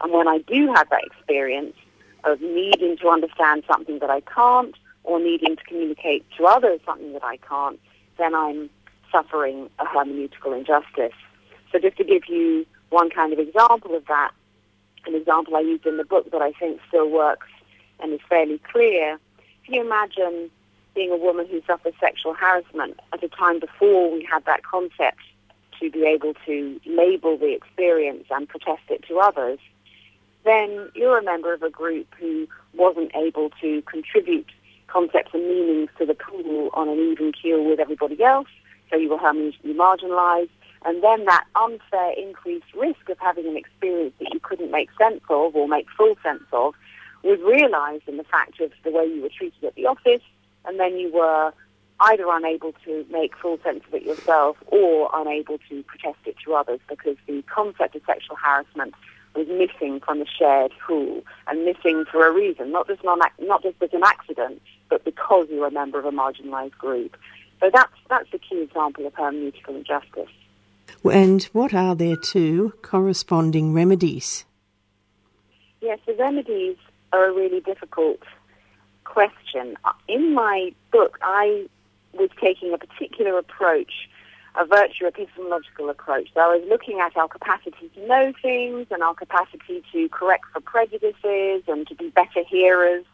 And 0.00 0.12
when 0.12 0.28
I 0.28 0.38
do 0.38 0.72
have 0.74 0.90
that 0.90 1.04
experience 1.04 1.76
of 2.24 2.40
needing 2.40 2.96
to 2.98 3.08
understand 3.08 3.64
something 3.66 3.98
that 4.00 4.10
I 4.10 4.20
can't 4.20 4.74
or 5.04 5.20
needing 5.20 5.56
to 5.56 5.64
communicate 5.64 6.24
to 6.36 6.44
others 6.46 6.80
something 6.84 7.12
that 7.12 7.24
I 7.24 7.36
can't, 7.36 7.78
then 8.18 8.34
I'm 8.34 8.70
suffering 9.12 9.70
a 9.78 9.84
hermeneutical 9.84 10.56
injustice. 10.56 11.16
So 11.70 11.78
just 11.78 11.96
to 11.98 12.04
give 12.04 12.28
you 12.28 12.66
one 12.90 13.10
kind 13.10 13.32
of 13.32 13.38
example 13.38 13.94
of 13.94 14.06
that, 14.06 14.32
an 15.06 15.14
example 15.14 15.56
I 15.56 15.60
used 15.60 15.86
in 15.86 15.96
the 15.96 16.04
book 16.04 16.30
that 16.30 16.42
I 16.42 16.52
think 16.52 16.80
still 16.88 17.08
works 17.08 17.48
and 18.00 18.12
is 18.12 18.20
fairly 18.28 18.60
clear. 18.72 19.18
if 19.62 19.68
you 19.68 19.80
imagine 19.80 20.50
being 20.94 21.10
a 21.10 21.16
woman 21.16 21.46
who 21.48 21.60
suffers 21.66 21.94
sexual 22.00 22.34
harassment 22.34 22.98
at 23.12 23.22
a 23.22 23.28
time 23.28 23.60
before 23.60 24.10
we 24.10 24.26
had 24.30 24.44
that 24.46 24.62
concept 24.62 25.20
to 25.80 25.90
be 25.90 26.04
able 26.04 26.34
to 26.46 26.80
label 26.86 27.36
the 27.36 27.52
experience 27.52 28.24
and 28.30 28.48
protest 28.48 28.82
it 28.88 29.04
to 29.08 29.18
others? 29.18 29.58
Then 30.44 30.90
you're 30.94 31.18
a 31.18 31.22
member 31.22 31.52
of 31.52 31.62
a 31.62 31.70
group 31.70 32.06
who 32.18 32.46
wasn't 32.74 33.10
able 33.14 33.50
to 33.60 33.82
contribute 33.82 34.50
concepts 34.88 35.30
and 35.34 35.46
meanings 35.46 35.90
to 35.98 36.06
the 36.06 36.14
pool 36.14 36.70
on 36.74 36.88
an 36.88 36.98
even 36.98 37.32
keel 37.32 37.64
with 37.64 37.80
everybody 37.80 38.22
else, 38.22 38.48
so 38.90 38.96
you 38.96 39.08
were 39.08 39.18
hermeneutically 39.18 39.74
marginalized. 39.74 40.50
And 40.84 41.02
then 41.02 41.24
that 41.24 41.44
unfair 41.56 42.12
increased 42.18 42.72
risk 42.74 43.08
of 43.08 43.18
having 43.18 43.46
an 43.46 43.56
experience 43.56 44.12
that 44.18 44.32
you 44.32 44.40
couldn't 44.40 44.70
make 44.70 44.90
sense 44.98 45.20
of 45.30 45.56
or 45.56 45.66
make 45.66 45.86
full 45.96 46.14
sense 46.22 46.44
of 46.52 46.74
was 47.22 47.40
realized 47.40 48.06
in 48.06 48.18
the 48.18 48.24
fact 48.24 48.60
of 48.60 48.70
the 48.84 48.90
way 48.90 49.06
you 49.06 49.22
were 49.22 49.30
treated 49.30 49.64
at 49.64 49.74
the 49.74 49.86
office, 49.86 50.20
and 50.66 50.78
then 50.78 50.98
you 50.98 51.10
were 51.10 51.52
either 52.00 52.26
unable 52.28 52.72
to 52.84 53.06
make 53.10 53.36
full 53.36 53.58
sense 53.62 53.82
of 53.86 53.94
it 53.94 54.02
yourself 54.02 54.56
or 54.66 55.08
unable 55.14 55.58
to 55.68 55.82
protest 55.84 56.18
it 56.26 56.36
to 56.44 56.54
others 56.54 56.80
because 56.88 57.16
the 57.26 57.42
concept 57.42 57.94
of 57.94 58.02
sexual 58.06 58.36
harassment 58.36 58.94
was 59.34 59.46
missing 59.48 60.00
from 60.00 60.18
the 60.18 60.26
shared 60.26 60.72
pool 60.86 61.22
and 61.46 61.64
missing 61.64 62.04
for 62.10 62.26
a 62.26 62.32
reason, 62.32 62.72
not 62.72 62.86
just 62.86 63.02
non 63.04 63.20
not 63.40 63.62
just 63.62 63.76
as 63.82 63.92
an 63.92 64.02
accident, 64.04 64.60
but 64.94 65.04
because 65.04 65.48
you 65.50 65.58
were 65.58 65.66
a 65.66 65.72
member 65.72 65.98
of 65.98 66.04
a 66.04 66.12
marginalized 66.12 66.78
group. 66.78 67.16
So 67.58 67.68
that's 67.74 67.92
that's 68.08 68.30
the 68.30 68.38
key 68.38 68.62
example 68.62 69.04
of 69.08 69.12
hermeneutical 69.14 69.70
injustice. 69.70 70.30
And 71.04 71.42
what 71.52 71.74
are 71.74 71.96
there 71.96 72.14
to 72.16 72.72
corresponding 72.82 73.74
remedies? 73.74 74.44
Yes, 75.80 75.98
the 76.06 76.14
remedies 76.14 76.76
are 77.12 77.26
a 77.26 77.32
really 77.32 77.58
difficult 77.58 78.20
question. 79.02 79.76
In 80.06 80.32
my 80.32 80.72
book, 80.92 81.18
I 81.22 81.66
was 82.12 82.30
taking 82.40 82.72
a 82.72 82.78
particular 82.78 83.36
approach, 83.36 84.08
a 84.54 84.64
virtue 84.64 85.06
epistemological 85.06 85.90
approach. 85.90 86.28
So 86.34 86.40
I 86.40 86.56
was 86.56 86.64
looking 86.68 87.00
at 87.00 87.16
our 87.16 87.26
capacity 87.26 87.90
to 87.96 88.06
know 88.06 88.32
things 88.40 88.86
and 88.92 89.02
our 89.02 89.14
capacity 89.14 89.82
to 89.90 90.08
correct 90.10 90.44
for 90.52 90.60
prejudices 90.60 91.64
and 91.66 91.84
to 91.88 91.96
be 91.96 92.10
better 92.10 92.44
hearers 92.48 93.04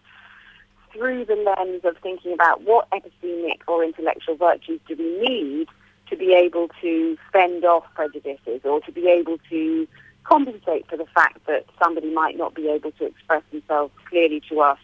through 0.92 1.24
the 1.24 1.36
lens 1.36 1.82
of 1.84 1.96
thinking 2.02 2.32
about 2.32 2.62
what 2.62 2.88
epistemic 2.90 3.60
or 3.66 3.84
intellectual 3.84 4.36
virtues 4.36 4.80
do 4.86 4.96
we 4.96 5.18
need 5.20 5.68
to 6.08 6.16
be 6.16 6.34
able 6.34 6.68
to 6.80 7.16
fend 7.32 7.64
off 7.64 7.84
prejudices 7.94 8.60
or 8.64 8.80
to 8.80 8.92
be 8.92 9.08
able 9.08 9.38
to 9.48 9.86
compensate 10.24 10.86
for 10.88 10.96
the 10.96 11.06
fact 11.14 11.38
that 11.46 11.64
somebody 11.82 12.12
might 12.12 12.36
not 12.36 12.54
be 12.54 12.68
able 12.68 12.90
to 12.92 13.06
express 13.06 13.42
themselves 13.52 13.92
clearly 14.08 14.42
to 14.48 14.60
us 14.60 14.78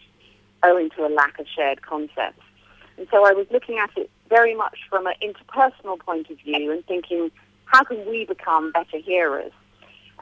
owing 0.63 0.89
to 0.91 1.05
a 1.05 1.09
lack 1.09 1.37
of 1.39 1.45
shared 1.47 1.81
concepts. 1.81 2.41
And 2.97 3.07
so 3.11 3.25
I 3.25 3.33
was 3.33 3.45
looking 3.51 3.77
at 3.77 3.91
it 3.95 4.09
very 4.29 4.55
much 4.55 4.79
from 4.89 5.05
an 5.05 5.13
interpersonal 5.21 5.99
point 5.99 6.29
of 6.29 6.39
view 6.39 6.71
and 6.71 6.85
thinking, 6.85 7.29
how 7.65 7.83
can 7.83 8.09
we 8.09 8.25
become 8.25 8.71
better 8.71 8.97
hearers? 8.97 9.51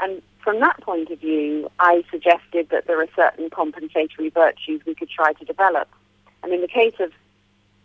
And 0.02 0.22
from 0.44 0.60
that 0.60 0.80
point 0.82 1.10
of 1.10 1.20
view, 1.20 1.70
I 1.80 2.04
suggested 2.12 2.70
that 2.70 2.88
there 2.88 3.02
are 3.02 3.08
certain 3.16 3.50
compensatory 3.50 4.30
virtues 4.30 4.82
we 4.86 4.96
could 4.96 5.10
try 5.10 5.34
to 5.34 5.46
develop. 5.46 5.90
And 6.44 6.54
in 6.54 6.62
the 6.62 6.68
case 6.68 6.96
of 7.00 7.12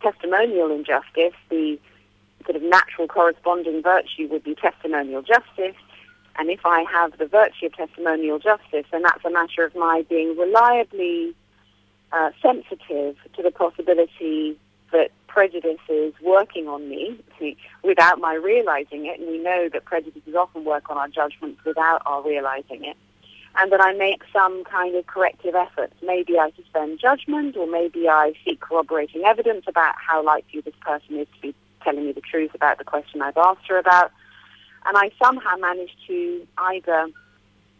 testimonial 0.02 0.70
injustice, 0.70 1.34
the 1.48 1.78
sort 2.44 2.56
of 2.56 2.62
natural 2.62 3.08
corresponding 3.08 3.82
virtue 3.82 4.28
would 4.28 4.44
be 4.44 4.54
testimonial 4.54 5.22
justice. 5.22 5.76
And 6.38 6.50
if 6.50 6.64
I 6.64 6.84
have 6.90 7.18
the 7.18 7.26
virtue 7.26 7.66
of 7.66 7.74
testimonial 7.74 8.38
justice, 8.38 8.86
then 8.90 9.02
that's 9.02 9.24
a 9.24 9.30
matter 9.30 9.64
of 9.64 9.74
my 9.74 10.04
being 10.08 10.36
reliably 10.36 11.34
uh, 12.12 12.30
sensitive 12.42 13.16
to 13.36 13.42
the 13.42 13.50
possibility 13.50 14.58
that 15.30 15.32
prejudice 15.32 15.80
is 15.88 16.14
working 16.22 16.68
on 16.68 16.88
me 16.88 17.18
without 17.82 18.18
my 18.18 18.34
realizing 18.34 19.06
it. 19.06 19.20
And 19.20 19.28
we 19.28 19.38
know 19.38 19.68
that 19.72 19.84
prejudices 19.84 20.34
often 20.34 20.64
work 20.64 20.90
on 20.90 20.96
our 20.96 21.08
judgments 21.08 21.60
without 21.64 22.02
our 22.06 22.22
realizing 22.22 22.84
it. 22.84 22.96
And 23.56 23.72
that 23.72 23.80
I 23.80 23.92
make 23.92 24.22
some 24.32 24.62
kind 24.64 24.94
of 24.94 25.06
corrective 25.06 25.56
efforts. 25.56 25.94
Maybe 26.02 26.38
I 26.38 26.52
suspend 26.54 27.00
judgment, 27.00 27.56
or 27.56 27.66
maybe 27.66 28.08
I 28.08 28.32
seek 28.44 28.60
corroborating 28.60 29.24
evidence 29.24 29.64
about 29.66 29.96
how 29.96 30.24
likely 30.24 30.60
this 30.60 30.74
person 30.80 31.18
is 31.18 31.26
to 31.34 31.40
be 31.40 31.54
telling 31.82 32.06
me 32.06 32.12
the 32.12 32.20
truth 32.20 32.54
about 32.54 32.78
the 32.78 32.84
question 32.84 33.22
I've 33.22 33.36
asked 33.36 33.66
her 33.68 33.76
about. 33.76 34.12
And 34.86 34.96
I 34.96 35.10
somehow 35.20 35.56
manage 35.56 35.90
to 36.06 36.46
either 36.58 37.08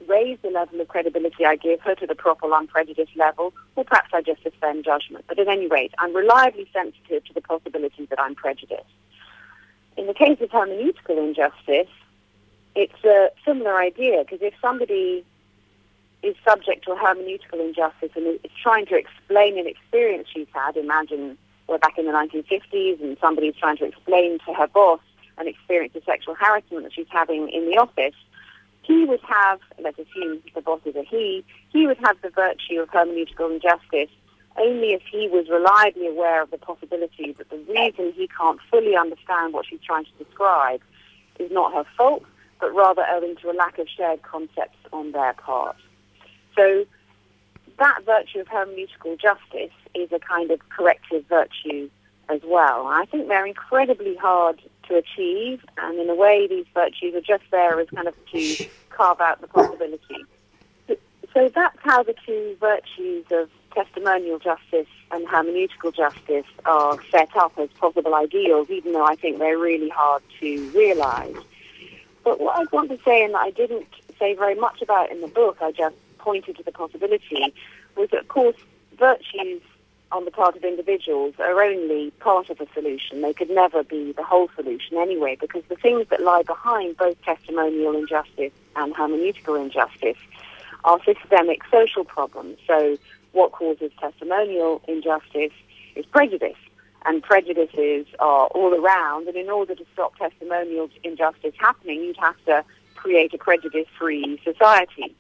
raise 0.07 0.39
the 0.43 0.51
level 0.51 0.81
of 0.81 0.89
credibility 0.89 1.45
I 1.45 1.57
give 1.57 1.81
her 1.81 1.95
to 1.95 2.07
the 2.07 2.15
proper 2.15 2.53
unprejudiced 2.53 3.17
level, 3.17 3.53
or 3.77 3.85
perhaps 3.85 4.11
I 4.13 4.23
just 4.23 4.43
suspend 4.43 4.85
judgment. 4.85 5.25
But 5.29 5.39
at 5.39 5.49
any 5.49 5.67
rate, 5.67 5.93
I'm 5.99 6.15
reliably 6.15 6.69
sensitive 6.73 7.25
to 7.25 7.35
the 7.35 7.41
possibility 7.41 8.07
that 8.07 8.21
I'm 8.21 8.35
prejudiced. 8.35 8.85
In 9.97 10.07
the 10.07 10.15
case 10.15 10.41
of 10.41 10.51
hermeneutical 10.51 11.19
injustice, 11.19 11.93
it's 12.75 13.05
a 13.05 13.31
similar 13.45 13.77
idea, 13.77 14.25
because 14.25 14.41
if 14.43 14.55
somebody 14.61 15.25
is 16.23 16.37
subject 16.47 16.85
to 16.85 16.93
a 16.93 16.97
hermeneutical 16.97 17.61
injustice 17.61 18.11
and 18.15 18.27
is 18.27 18.51
trying 18.63 18.87
to 18.87 18.97
explain 18.97 19.59
an 19.59 19.67
experience 19.67 20.29
she's 20.33 20.47
had, 20.53 20.77
imagine 20.77 21.37
we're 21.69 21.79
back 21.79 21.99
in 21.99 22.07
the 22.07 22.13
1950s 22.13 23.01
and 23.03 23.17
somebody's 23.21 23.55
trying 23.57 23.77
to 23.79 23.85
explain 23.85 24.39
to 24.47 24.53
her 24.53 24.67
boss 24.67 25.01
an 25.39 25.49
experience 25.49 25.95
of 25.97 26.05
sexual 26.05 26.35
harassment 26.35 26.85
that 26.85 26.93
she's 26.93 27.07
having 27.09 27.49
in 27.49 27.71
the 27.71 27.79
office, 27.79 28.15
he 28.83 29.05
would 29.05 29.21
have, 29.23 29.61
let's 29.83 29.99
assume 29.99 30.43
the 30.55 30.61
boss 30.61 30.81
is 30.85 30.97
a 30.97 31.03
he, 31.03 31.45
he 31.71 31.87
would 31.87 31.99
have 31.99 32.17
the 32.23 32.31
virtue 32.31 32.81
of 32.81 32.89
hermeneutical 32.91 33.53
injustice 33.53 34.11
only 34.59 34.93
if 34.93 35.03
he 35.11 35.29
was 35.29 35.49
reliably 35.49 36.09
aware 36.09 36.43
of 36.43 36.51
the 36.51 36.59
possibility 36.59 37.33
that 37.39 37.49
the 37.51 37.57
reason 37.69 38.13
he 38.15 38.29
can't 38.29 38.59
fully 38.71 38.97
understand 38.97 39.53
what 39.53 39.67
she's 39.67 39.81
trying 39.81 40.05
to 40.05 40.25
describe 40.25 40.81
is 41.39 41.51
not 41.51 41.73
her 41.73 41.85
fault, 41.97 42.25
but 42.61 42.75
rather 42.75 43.05
owing 43.11 43.37
to 43.37 43.51
a 43.51 43.55
lack 43.55 43.79
of 43.79 43.89
shared 43.89 44.23
concepts 44.23 44.79
on 44.93 45.13
their 45.13 45.33
part. 45.35 45.77
So 46.57 46.85
that 47.79 48.05
virtue 48.05 48.41
of 48.41 48.49
hermeneutical 48.49 49.19
justice 49.19 49.75
is 49.95 50.13
a 50.13 50.19
kind 50.19 50.51
of 50.51 50.61
corrective 50.69 51.25
virtue 51.29 51.89
as 52.29 52.41
well. 52.45 52.87
I 52.87 53.07
think 53.11 53.29
they're 53.29 53.47
incredibly 53.47 54.17
hard 54.17 54.61
to 54.91 54.97
achieve, 54.97 55.65
and 55.79 55.99
in 55.99 56.11
a 56.11 56.15
way, 56.15 56.47
these 56.47 56.67
virtues 56.75 57.15
are 57.15 57.21
just 57.21 57.45
there 57.51 57.81
as 57.81 57.89
kind 57.89 58.09
of 58.09 58.15
to 58.33 58.67
carve 58.91 59.21
out 59.21 59.41
the 59.41 59.47
possibility. 59.47 60.25
So 61.33 61.49
that's 61.49 61.79
how 61.81 62.03
the 62.03 62.15
two 62.27 62.57
virtues 62.61 63.25
of 63.31 63.49
testimonial 63.73 64.41
justice 64.41 64.89
and 65.13 65.27
hermeneutical 65.29 65.95
justice 65.95 66.47
are 66.65 66.99
set 67.11 67.35
up 67.37 67.53
as 67.57 67.69
possible 67.79 68.15
ideals, 68.15 68.69
even 68.69 68.93
though 68.93 69.07
I 69.07 69.15
think 69.15 69.39
they're 69.39 69.59
really 69.59 69.89
hard 69.89 70.23
to 70.41 70.71
realise. 70.71 71.37
But 72.25 72.41
what 72.41 72.59
I 72.59 72.65
want 72.73 72.91
to 72.91 72.99
say, 73.05 73.25
and 73.25 73.37
I 73.37 73.51
didn't 73.51 73.87
say 74.19 74.35
very 74.35 74.57
much 74.57 74.83
about 74.83 75.11
in 75.11 75.21
the 75.21 75.29
book, 75.29 75.59
I 75.61 75.71
just 75.71 75.97
pointed 76.19 76.57
to 76.57 76.63
the 76.65 76.73
possibility, 76.73 77.55
was 77.97 78.11
that, 78.11 78.21
of 78.21 78.29
course, 78.29 78.57
virtues 78.99 79.63
on 80.13 80.25
the 80.25 80.31
part 80.31 80.57
of 80.57 80.65
individuals 80.65 81.35
are 81.39 81.63
only 81.63 82.11
part 82.19 82.51
of 82.51 82.61
a 82.61 82.67
solution. 82.75 83.23
They 83.23 83.33
could 83.33 83.51
never 83.51 83.85
be 83.85 84.13
the 84.13 84.25
whole 84.25 84.49
solution 84.57 84.97
anyway, 84.97 85.37
because 85.41 85.63
the 85.69 85.77
things 85.77 86.09
that 86.11 86.21
lie 86.21 86.43
behind 86.43 86.97
both 86.97 87.21
testimonial 87.23 87.95
injustice 87.97 88.53
and 88.75 88.95
hermeneutical 88.95 89.61
injustice 89.61 90.19
are 90.85 90.99
systemic 91.05 91.61
social 91.71 92.05
problems. 92.05 92.59
So 92.67 92.99
what 93.33 93.53
causes 93.53 93.93
testimonial 94.01 94.83
injustice 94.89 95.53
is 95.95 96.07
prejudice. 96.07 96.57
And 97.07 97.23
prejudices 97.23 98.07
are 98.19 98.49
all 98.49 98.75
around, 98.75 99.27
and 99.27 99.37
in 99.37 99.49
order 99.49 99.75
to 99.75 99.87
stop 99.95 100.17
testimonial 100.19 100.91
injustice 101.03 101.55
happening, 101.57 102.03
you'd 102.03 102.19
have 102.19 102.37
to 102.45 102.63
create 102.95 103.33
a 103.33 103.39
prejudice-free 103.39 104.41
society. 104.45 105.15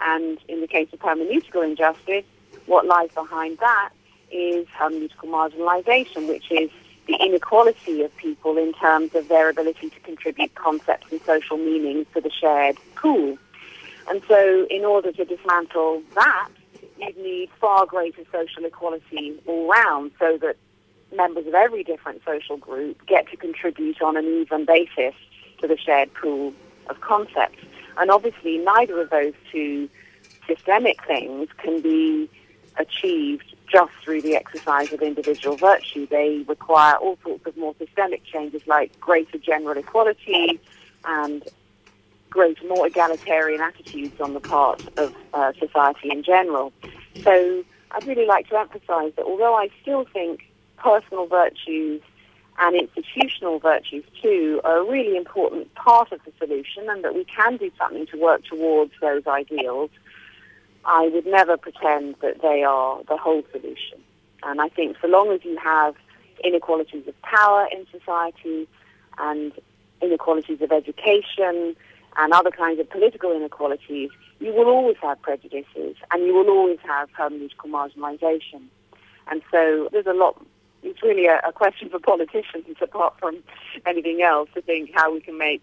And 0.00 0.38
in 0.46 0.60
the 0.60 0.68
case 0.68 0.88
of 0.92 1.00
hermeneutical 1.00 1.64
injustice, 1.64 2.24
what 2.66 2.86
lies 2.86 3.10
behind 3.12 3.58
that 3.58 3.90
is 4.30 4.66
um, 4.80 4.92
hermeneutical 4.92 5.28
marginalization, 5.28 6.28
which 6.28 6.50
is 6.50 6.70
the 7.06 7.14
inequality 7.14 8.02
of 8.02 8.16
people 8.16 8.58
in 8.58 8.72
terms 8.74 9.14
of 9.14 9.28
their 9.28 9.48
ability 9.48 9.90
to 9.90 10.00
contribute 10.00 10.54
concepts 10.54 11.10
and 11.10 11.20
social 11.22 11.56
meanings 11.56 12.06
to 12.14 12.20
the 12.20 12.30
shared 12.30 12.76
pool. 12.96 13.38
And 14.08 14.22
so, 14.28 14.66
in 14.70 14.84
order 14.84 15.12
to 15.12 15.24
dismantle 15.24 16.02
that, 16.14 16.48
you'd 16.98 17.16
need 17.18 17.50
far 17.60 17.86
greater 17.86 18.22
social 18.32 18.64
equality 18.64 19.40
all 19.46 19.68
round 19.68 20.12
so 20.18 20.38
that 20.38 20.56
members 21.14 21.46
of 21.46 21.54
every 21.54 21.84
different 21.84 22.22
social 22.24 22.56
group 22.56 23.04
get 23.06 23.28
to 23.30 23.36
contribute 23.36 24.00
on 24.02 24.16
an 24.16 24.24
even 24.26 24.64
basis 24.64 25.14
to 25.60 25.66
the 25.66 25.76
shared 25.76 26.12
pool 26.14 26.52
of 26.88 27.00
concepts. 27.00 27.58
And 27.98 28.10
obviously, 28.10 28.58
neither 28.58 29.00
of 29.00 29.10
those 29.10 29.34
two 29.50 29.88
systemic 30.46 31.04
things 31.04 31.48
can 31.58 31.80
be 31.80 32.28
achieved 32.78 33.55
just 33.70 33.92
through 34.02 34.22
the 34.22 34.36
exercise 34.36 34.92
of 34.92 35.02
individual 35.02 35.56
virtue. 35.56 36.06
They 36.06 36.44
require 36.48 36.96
all 36.96 37.18
sorts 37.24 37.46
of 37.46 37.56
more 37.56 37.74
systemic 37.78 38.24
changes 38.24 38.62
like 38.66 38.98
greater 39.00 39.38
general 39.38 39.76
equality 39.76 40.60
and 41.04 41.42
greater, 42.30 42.66
more 42.66 42.86
egalitarian 42.86 43.60
attitudes 43.60 44.20
on 44.20 44.34
the 44.34 44.40
part 44.40 44.80
of 44.96 45.14
uh, 45.32 45.52
society 45.58 46.10
in 46.10 46.22
general. 46.22 46.72
So 47.24 47.64
I'd 47.90 48.06
really 48.06 48.26
like 48.26 48.48
to 48.48 48.58
emphasize 48.58 49.12
that 49.16 49.24
although 49.24 49.54
I 49.54 49.68
still 49.82 50.04
think 50.12 50.42
personal 50.76 51.26
virtues 51.26 52.02
and 52.58 52.76
institutional 52.76 53.58
virtues 53.58 54.04
too 54.22 54.60
are 54.64 54.78
a 54.78 54.84
really 54.84 55.16
important 55.16 55.74
part 55.74 56.12
of 56.12 56.20
the 56.24 56.32
solution 56.38 56.88
and 56.88 57.04
that 57.04 57.14
we 57.14 57.24
can 57.24 57.56
do 57.56 57.70
something 57.78 58.06
to 58.06 58.18
work 58.18 58.44
towards 58.44 58.92
those 59.00 59.26
ideals, 59.26 59.90
I 60.86 61.08
would 61.08 61.26
never 61.26 61.56
pretend 61.56 62.14
that 62.22 62.42
they 62.42 62.62
are 62.62 63.02
the 63.08 63.16
whole 63.16 63.42
solution. 63.50 63.98
And 64.44 64.60
I 64.60 64.68
think 64.68 64.96
so 65.02 65.08
long 65.08 65.32
as 65.32 65.44
you 65.44 65.58
have 65.58 65.96
inequalities 66.44 67.08
of 67.08 67.20
power 67.22 67.68
in 67.72 67.86
society 67.90 68.68
and 69.18 69.52
inequalities 70.00 70.60
of 70.60 70.70
education 70.70 71.74
and 72.16 72.32
other 72.32 72.52
kinds 72.52 72.78
of 72.78 72.88
political 72.88 73.34
inequalities, 73.34 74.10
you 74.38 74.52
will 74.54 74.68
always 74.68 74.96
have 75.02 75.20
prejudices 75.22 75.96
and 76.12 76.24
you 76.24 76.32
will 76.32 76.48
always 76.48 76.78
have 76.86 77.10
hermeneutical 77.12 77.66
marginalization. 77.66 78.62
And 79.28 79.42
so 79.50 79.88
there's 79.90 80.06
a 80.06 80.12
lot, 80.12 80.40
it's 80.84 81.02
really 81.02 81.26
a, 81.26 81.40
a 81.44 81.52
question 81.52 81.88
for 81.88 81.98
politicians 81.98 82.64
apart 82.80 83.14
from 83.18 83.42
anything 83.86 84.22
else 84.22 84.48
to 84.54 84.62
think 84.62 84.90
how 84.94 85.12
we 85.12 85.20
can 85.20 85.36
make 85.36 85.62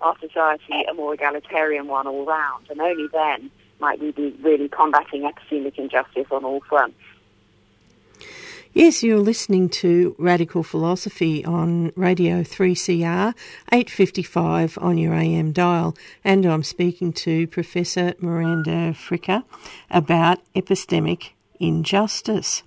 our 0.00 0.16
society 0.18 0.84
a 0.90 0.94
more 0.94 1.14
egalitarian 1.14 1.86
one 1.86 2.08
all 2.08 2.24
round. 2.24 2.66
And 2.70 2.80
only 2.80 3.06
then 3.12 3.52
might 3.80 4.00
we 4.00 4.12
be 4.12 4.36
really 4.42 4.68
combating 4.68 5.22
epistemic 5.22 5.78
injustice 5.78 6.26
on 6.30 6.44
all 6.44 6.60
fronts. 6.60 6.98
Yes, 8.74 9.02
you're 9.02 9.18
listening 9.18 9.70
to 9.70 10.14
Radical 10.18 10.62
Philosophy 10.62 11.44
on 11.44 11.90
Radio 11.96 12.42
3CR, 12.42 13.34
855 13.72 14.78
on 14.80 14.98
your 14.98 15.14
AM 15.14 15.52
dial, 15.52 15.96
and 16.22 16.44
I'm 16.44 16.62
speaking 16.62 17.12
to 17.14 17.46
Professor 17.46 18.14
Miranda 18.20 18.92
Fricker 18.92 19.42
about 19.90 20.40
epistemic 20.54 21.30
injustice. 21.58 22.62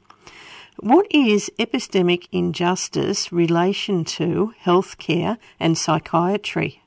What 0.79 1.05
is 1.11 1.51
epistemic 1.59 2.27
injustice 2.31 3.31
relation 3.31 4.03
to 4.05 4.53
healthcare 4.65 5.37
and 5.59 5.77
psychiatry? 5.77 6.80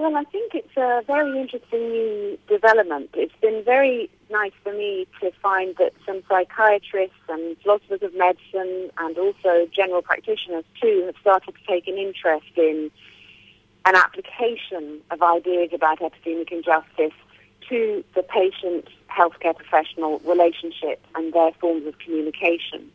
Well, 0.00 0.16
I 0.16 0.24
think 0.24 0.54
it's 0.54 0.74
a 0.78 1.02
very 1.06 1.38
interesting 1.38 1.90
new 1.90 2.38
development. 2.48 3.10
It's 3.12 3.34
been 3.42 3.62
very 3.62 4.08
nice 4.30 4.54
for 4.64 4.72
me 4.72 5.06
to 5.20 5.30
find 5.42 5.76
that 5.76 5.92
some 6.06 6.22
psychiatrists 6.26 7.20
and 7.28 7.54
philosophers 7.58 8.00
of 8.02 8.14
medicine 8.14 8.90
and 8.96 9.18
also 9.18 9.68
general 9.70 10.00
practitioners 10.00 10.64
too 10.80 11.02
have 11.04 11.16
started 11.20 11.54
to 11.54 11.60
take 11.68 11.86
an 11.86 11.98
interest 11.98 12.46
in 12.56 12.90
an 13.84 13.94
application 13.94 15.00
of 15.10 15.20
ideas 15.20 15.68
about 15.74 15.98
epistemic 15.98 16.50
injustice 16.50 17.12
to 17.68 18.02
the 18.14 18.22
patient 18.22 18.88
healthcare 19.10 19.54
professional 19.54 20.18
relationship 20.20 21.04
and 21.14 21.34
their 21.34 21.52
forms 21.60 21.86
of 21.86 21.98
communication. 21.98 22.90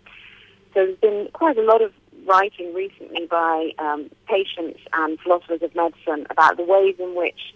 So 0.73 0.87
there's 0.87 0.97
been 0.97 1.29
quite 1.33 1.59
a 1.59 1.63
lot 1.63 1.83
of 1.83 1.93
writing 2.25 2.73
recently 2.73 3.25
by 3.27 3.71
um, 3.79 4.09
patients 4.27 4.79
and 4.93 5.19
philosophers 5.19 5.61
of 5.61 5.75
medicine 5.75 6.25
about 6.29 6.57
the 6.57 6.63
ways 6.63 6.95
in 6.99 7.15
which, 7.15 7.53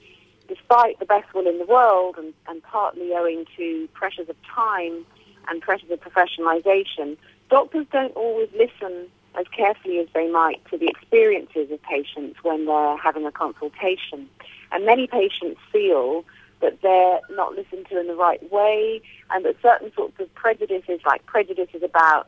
despite 0.48 1.00
the 1.00 1.06
best 1.06 1.34
will 1.34 1.48
in 1.48 1.58
the 1.60 1.66
world 1.66 2.16
and, 2.18 2.34
and 2.48 2.64
partly 2.64 3.14
owing 3.14 3.46
to 3.58 3.88
pressures 3.94 4.30
of 4.30 4.36
time 4.44 5.06
and 5.48 5.62
pressures 5.62 5.90
of 5.92 6.00
professionalization, 6.00 7.18
doctors 7.50 7.86
don't 7.92 8.16
always 8.16 8.50
listen 8.58 9.08
as 9.38 9.46
carefully 9.56 10.00
as 10.00 10.08
they 10.14 10.30
might 10.30 10.64
to 10.70 10.78
the 10.78 10.88
experiences 10.88 11.72
of 11.72 11.82
patients 11.84 12.38
when 12.44 12.66
they're 12.66 12.98
having 12.98 13.26
a 13.26 13.32
consultation. 13.32 14.28
And 14.72 14.86
many 14.86 15.08
patients 15.08 15.60
feel 15.72 16.26
that 16.62 16.82
they're 16.82 17.20
not 17.36 17.54
listened 17.54 17.88
to 17.90 18.00
in 18.00 18.08
the 18.08 18.16
right 18.16 18.52
way 18.52 19.02
and 19.32 19.46
that 19.46 19.56
certain 19.62 19.92
sorts 19.94 20.20
of 20.20 20.34
prejudices, 20.36 21.00
like 21.06 21.26
prejudices 21.26 21.84
about 21.84 22.28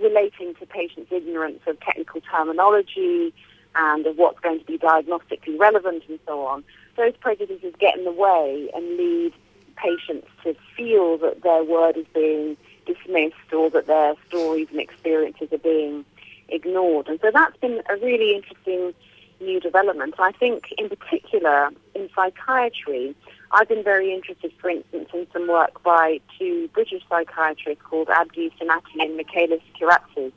relating 0.00 0.54
to 0.56 0.66
patients' 0.66 1.12
ignorance 1.12 1.60
of 1.66 1.78
technical 1.80 2.20
terminology 2.20 3.32
and 3.74 4.06
of 4.06 4.16
what's 4.16 4.40
going 4.40 4.58
to 4.58 4.64
be 4.64 4.78
diagnostically 4.78 5.58
relevant 5.58 6.02
and 6.08 6.18
so 6.26 6.44
on, 6.46 6.64
those 6.96 7.12
prejudices 7.20 7.74
get 7.78 7.96
in 7.96 8.04
the 8.04 8.12
way 8.12 8.70
and 8.74 8.96
lead 8.96 9.32
patients 9.76 10.26
to 10.42 10.54
feel 10.76 11.18
that 11.18 11.42
their 11.42 11.64
word 11.64 11.96
is 11.96 12.06
being 12.12 12.56
dismissed 12.86 13.52
or 13.52 13.70
that 13.70 13.86
their 13.86 14.14
stories 14.28 14.68
and 14.70 14.80
experiences 14.80 15.48
are 15.52 15.58
being 15.58 16.04
ignored. 16.48 17.08
And 17.08 17.20
so 17.20 17.30
that's 17.32 17.56
been 17.58 17.80
a 17.88 17.96
really 17.96 18.34
interesting 18.34 18.92
new 19.40 19.60
developments. 19.60 20.16
I 20.18 20.32
think 20.32 20.64
in 20.78 20.88
particular 20.88 21.70
in 21.94 22.08
psychiatry, 22.14 23.14
I've 23.52 23.68
been 23.68 23.82
very 23.82 24.12
interested, 24.14 24.52
for 24.60 24.70
instance, 24.70 25.08
in 25.12 25.26
some 25.32 25.48
work 25.48 25.82
by 25.82 26.20
two 26.38 26.68
British 26.72 27.02
psychiatrists 27.08 27.82
called 27.82 28.08
Abdi 28.08 28.52
Sanati 28.60 29.00
and 29.00 29.16
Michalis 29.16 29.62
Kyratsous, 29.80 30.32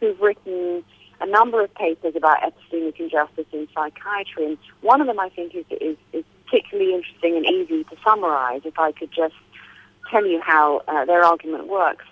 who've 0.00 0.20
written 0.20 0.82
a 1.20 1.26
number 1.26 1.62
of 1.62 1.72
papers 1.74 2.14
about 2.16 2.38
epistemic 2.40 2.98
injustice 2.98 3.46
in 3.52 3.68
psychiatry. 3.74 4.46
And 4.46 4.58
one 4.80 5.00
of 5.00 5.06
them, 5.06 5.20
I 5.20 5.28
think, 5.28 5.54
is, 5.54 5.64
is, 5.80 5.96
is 6.12 6.24
particularly 6.44 6.94
interesting 6.94 7.36
and 7.36 7.46
easy 7.46 7.84
to 7.84 7.96
summarize, 8.04 8.62
if 8.64 8.78
I 8.78 8.92
could 8.92 9.10
just 9.12 9.34
tell 10.10 10.26
you 10.26 10.40
how 10.40 10.82
uh, 10.88 11.04
their 11.04 11.22
argument 11.22 11.68
works. 11.68 12.04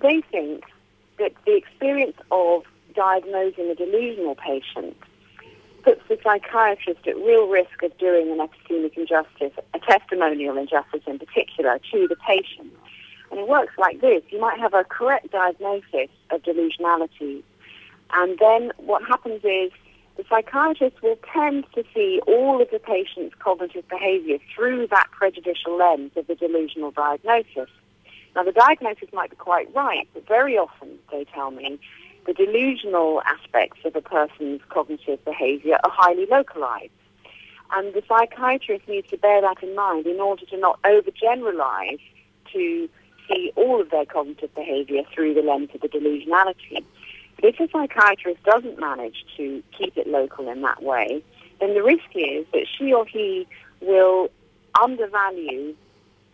They 0.00 0.22
think 0.30 0.64
that 1.18 1.32
the 1.46 1.56
experience 1.56 2.16
of 2.30 2.62
diagnosing 2.94 3.70
a 3.70 3.74
delusional 3.74 4.34
patient 4.34 4.96
puts 5.82 6.00
the 6.08 6.18
psychiatrist 6.22 7.06
at 7.06 7.16
real 7.16 7.48
risk 7.48 7.82
of 7.82 7.96
doing 7.98 8.30
an 8.30 8.38
epistemic 8.38 8.96
injustice, 8.96 9.52
a 9.74 9.78
testimonial 9.78 10.56
injustice 10.56 11.02
in 11.06 11.18
particular, 11.18 11.78
to 11.90 12.08
the 12.08 12.16
patient. 12.16 12.72
And 13.30 13.40
it 13.40 13.48
works 13.48 13.72
like 13.78 14.00
this. 14.00 14.22
You 14.30 14.40
might 14.40 14.58
have 14.58 14.74
a 14.74 14.84
correct 14.84 15.30
diagnosis 15.30 16.08
of 16.30 16.42
delusionality, 16.42 17.42
and 18.12 18.38
then 18.38 18.72
what 18.76 19.02
happens 19.04 19.40
is 19.44 19.72
the 20.16 20.24
psychiatrist 20.28 21.02
will 21.02 21.18
tend 21.32 21.64
to 21.74 21.82
see 21.94 22.20
all 22.26 22.60
of 22.60 22.68
the 22.70 22.78
patient's 22.78 23.34
cognitive 23.38 23.88
behavior 23.88 24.38
through 24.54 24.86
that 24.88 25.10
prejudicial 25.10 25.76
lens 25.76 26.12
of 26.16 26.26
the 26.26 26.34
delusional 26.34 26.90
diagnosis. 26.90 27.70
Now, 28.36 28.42
the 28.44 28.52
diagnosis 28.52 29.08
might 29.12 29.30
be 29.30 29.36
quite 29.36 29.74
right, 29.74 30.08
but 30.12 30.26
very 30.26 30.56
often, 30.58 30.98
they 31.10 31.24
tell 31.24 31.50
me, 31.50 31.78
the 32.26 32.32
delusional 32.32 33.22
aspects 33.22 33.80
of 33.84 33.96
a 33.96 34.00
person's 34.00 34.60
cognitive 34.68 35.24
behavior 35.24 35.78
are 35.82 35.90
highly 35.90 36.26
localized. 36.26 36.90
And 37.74 37.94
the 37.94 38.02
psychiatrist 38.06 38.86
needs 38.86 39.08
to 39.10 39.16
bear 39.16 39.40
that 39.40 39.62
in 39.62 39.74
mind 39.74 40.06
in 40.06 40.20
order 40.20 40.44
to 40.46 40.58
not 40.58 40.80
overgeneralize 40.82 42.00
to 42.52 42.88
see 43.28 43.52
all 43.56 43.80
of 43.80 43.90
their 43.90 44.04
cognitive 44.04 44.54
behavior 44.54 45.02
through 45.14 45.34
the 45.34 45.42
lens 45.42 45.70
of 45.74 45.80
the 45.80 45.88
delusionality. 45.88 46.84
If 47.38 47.58
a 47.58 47.68
psychiatrist 47.70 48.42
doesn't 48.44 48.78
manage 48.78 49.24
to 49.36 49.62
keep 49.76 49.96
it 49.96 50.06
local 50.06 50.48
in 50.48 50.62
that 50.62 50.82
way, 50.82 51.24
then 51.60 51.74
the 51.74 51.82
risk 51.82 52.04
is 52.14 52.46
that 52.52 52.66
she 52.76 52.92
or 52.92 53.06
he 53.06 53.46
will 53.80 54.28
undervalue 54.80 55.74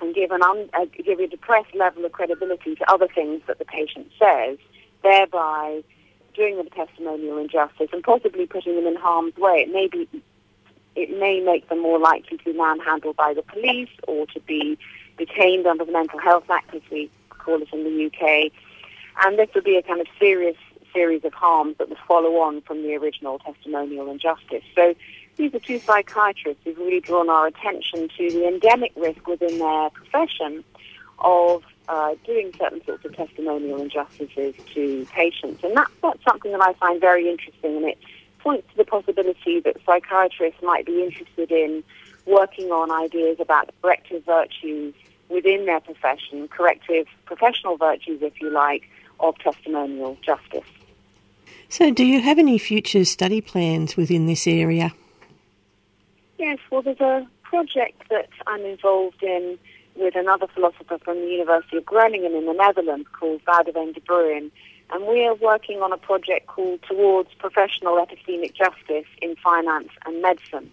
and 0.00 0.14
give, 0.14 0.30
an 0.30 0.42
un, 0.42 0.68
uh, 0.74 0.86
give 1.04 1.18
a 1.18 1.26
depressed 1.26 1.74
level 1.74 2.04
of 2.04 2.12
credibility 2.12 2.74
to 2.74 2.92
other 2.92 3.08
things 3.08 3.42
that 3.46 3.58
the 3.58 3.64
patient 3.64 4.10
says, 4.18 4.58
thereby 5.02 5.82
doing 6.34 6.56
them 6.56 6.68
testimonial 6.70 7.38
injustice 7.38 7.88
and 7.92 8.02
possibly 8.02 8.46
putting 8.46 8.76
them 8.76 8.86
in 8.86 8.96
harm's 8.96 9.36
way. 9.36 9.66
It 9.66 9.72
may 9.72 9.88
be, 9.88 10.08
it 10.94 11.18
may 11.18 11.40
make 11.40 11.68
them 11.68 11.80
more 11.80 11.98
likely 11.98 12.38
to 12.38 12.44
be 12.44 12.52
manhandled 12.52 13.16
by 13.16 13.34
the 13.34 13.42
police 13.42 13.90
or 14.06 14.26
to 14.26 14.40
be 14.40 14.78
detained 15.18 15.66
under 15.66 15.84
the 15.84 15.92
Mental 15.92 16.18
Health 16.18 16.48
Act, 16.48 16.74
as 16.74 16.82
we 16.90 17.10
call 17.30 17.60
it 17.60 17.68
in 17.72 17.84
the 17.84 18.06
UK. 18.06 18.52
And 19.24 19.38
this 19.38 19.48
would 19.54 19.64
be 19.64 19.76
a 19.76 19.82
kind 19.82 20.00
of 20.00 20.06
serious 20.18 20.56
series 20.94 21.24
of 21.24 21.34
harms 21.34 21.76
that 21.78 21.88
would 21.88 21.98
follow 22.06 22.36
on 22.36 22.60
from 22.62 22.82
the 22.82 22.94
original 22.94 23.38
testimonial 23.40 24.10
injustice. 24.10 24.62
So 24.74 24.94
these 25.36 25.54
are 25.54 25.58
two 25.58 25.78
psychiatrists 25.78 26.62
who've 26.64 26.78
really 26.78 27.00
drawn 27.00 27.28
our 27.28 27.46
attention 27.46 28.08
to 28.16 28.30
the 28.30 28.46
endemic 28.46 28.92
risk 28.96 29.26
within 29.26 29.58
their 29.58 29.90
profession 29.90 30.64
of 31.18 31.62
uh, 31.88 32.14
doing 32.24 32.52
certain 32.58 32.84
sorts 32.84 33.04
of 33.04 33.16
testimonial 33.16 33.80
injustices 33.80 34.54
to 34.74 35.06
patients. 35.06 35.64
And 35.64 35.76
that's, 35.76 35.90
that's 36.02 36.22
something 36.24 36.52
that 36.52 36.60
I 36.60 36.74
find 36.74 37.00
very 37.00 37.28
interesting, 37.28 37.76
and 37.76 37.84
it 37.86 37.98
points 38.38 38.68
to 38.70 38.76
the 38.76 38.84
possibility 38.84 39.60
that 39.60 39.76
psychiatrists 39.84 40.62
might 40.62 40.86
be 40.86 41.02
interested 41.02 41.50
in 41.50 41.82
working 42.26 42.70
on 42.70 42.90
ideas 42.90 43.38
about 43.40 43.70
corrective 43.82 44.24
virtues 44.24 44.94
within 45.28 45.66
their 45.66 45.80
profession, 45.80 46.48
corrective 46.48 47.06
professional 47.24 47.76
virtues, 47.76 48.22
if 48.22 48.40
you 48.40 48.50
like, 48.50 48.88
of 49.20 49.36
testimonial 49.38 50.16
justice. 50.22 50.68
So, 51.68 51.90
do 51.90 52.04
you 52.04 52.20
have 52.20 52.38
any 52.38 52.58
future 52.58 53.04
study 53.04 53.40
plans 53.40 53.96
within 53.96 54.26
this 54.26 54.46
area? 54.46 54.94
Yes, 56.38 56.58
well, 56.70 56.82
there's 56.82 57.00
a 57.00 57.26
project 57.42 58.08
that 58.10 58.28
I'm 58.46 58.64
involved 58.64 59.22
in 59.22 59.58
with 59.98 60.14
another 60.14 60.46
philosopher 60.54 60.98
from 60.98 61.16
the 61.20 61.26
University 61.26 61.76
of 61.76 61.84
Groningen 61.84 62.34
in 62.34 62.46
the 62.46 62.52
Netherlands 62.52 63.08
called 63.18 63.44
Boudewijn 63.44 63.92
de 63.94 64.00
Bruin, 64.00 64.50
and 64.90 65.06
we 65.06 65.26
are 65.26 65.34
working 65.34 65.82
on 65.82 65.92
a 65.92 65.98
project 65.98 66.46
called 66.46 66.80
Towards 66.82 67.34
Professional 67.34 67.96
Epistemic 67.96 68.54
Justice 68.54 69.06
in 69.20 69.36
Finance 69.36 69.90
and 70.06 70.22
Medicine. 70.22 70.70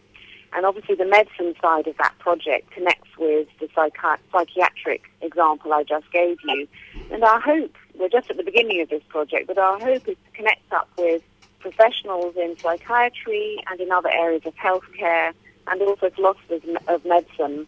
And 0.53 0.65
obviously, 0.65 0.95
the 0.95 1.05
medicine 1.05 1.53
side 1.61 1.87
of 1.87 1.97
that 1.97 2.17
project 2.19 2.71
connects 2.71 3.09
with 3.17 3.47
the 3.59 3.67
psychi- 3.67 4.19
psychiatric 4.31 5.03
example 5.21 5.73
I 5.73 5.83
just 5.83 6.09
gave 6.11 6.37
you. 6.45 6.67
And 7.11 7.23
our 7.23 7.41
hope, 7.41 7.75
we're 7.95 8.07
just 8.07 8.29
at 8.29 8.37
the 8.37 8.43
beginning 8.43 8.79
of 8.81 8.89
this 8.89 9.03
project, 9.09 9.47
but 9.47 9.57
our 9.57 9.77
hope 9.79 10.07
is 10.07 10.15
to 10.15 10.31
connect 10.33 10.71
up 10.71 10.87
with 10.97 11.21
professionals 11.59 12.35
in 12.37 12.55
psychiatry 12.57 13.61
and 13.69 13.81
in 13.81 13.91
other 13.91 14.11
areas 14.11 14.43
of 14.45 14.55
healthcare 14.55 15.33
and 15.67 15.81
also 15.81 16.09
philosophers 16.11 16.61
of 16.87 17.03
medicine 17.03 17.67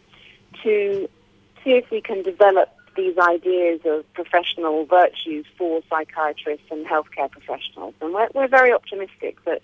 to 0.63 1.09
see 1.67 1.73
if 1.73 1.91
we 1.91 1.99
can 1.99 2.23
develop 2.23 2.69
these 2.95 3.17
ideas 3.17 3.81
of 3.85 4.11
professional 4.13 4.85
virtues 4.85 5.45
for 5.57 5.81
psychiatrists 5.89 6.65
and 6.71 6.85
healthcare 6.85 7.29
professionals. 7.29 7.93
And 8.01 8.13
we're, 8.13 8.29
we're 8.33 8.47
very 8.47 8.71
optimistic 8.71 9.43
that 9.43 9.61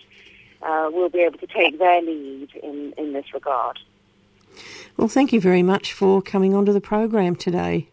uh, 0.62 0.90
will 0.92 1.08
be 1.08 1.20
able 1.20 1.38
to 1.38 1.46
take 1.46 1.78
their 1.78 2.02
lead 2.02 2.50
in, 2.62 2.92
in 2.98 3.12
this 3.14 3.32
regard. 3.32 3.78
Well, 4.96 5.08
thank 5.08 5.32
you 5.32 5.40
very 5.40 5.62
much 5.62 5.92
for 5.92 6.20
coming 6.22 6.54
onto 6.54 6.72
the 6.72 6.80
program 6.80 7.34
today. 7.36 7.88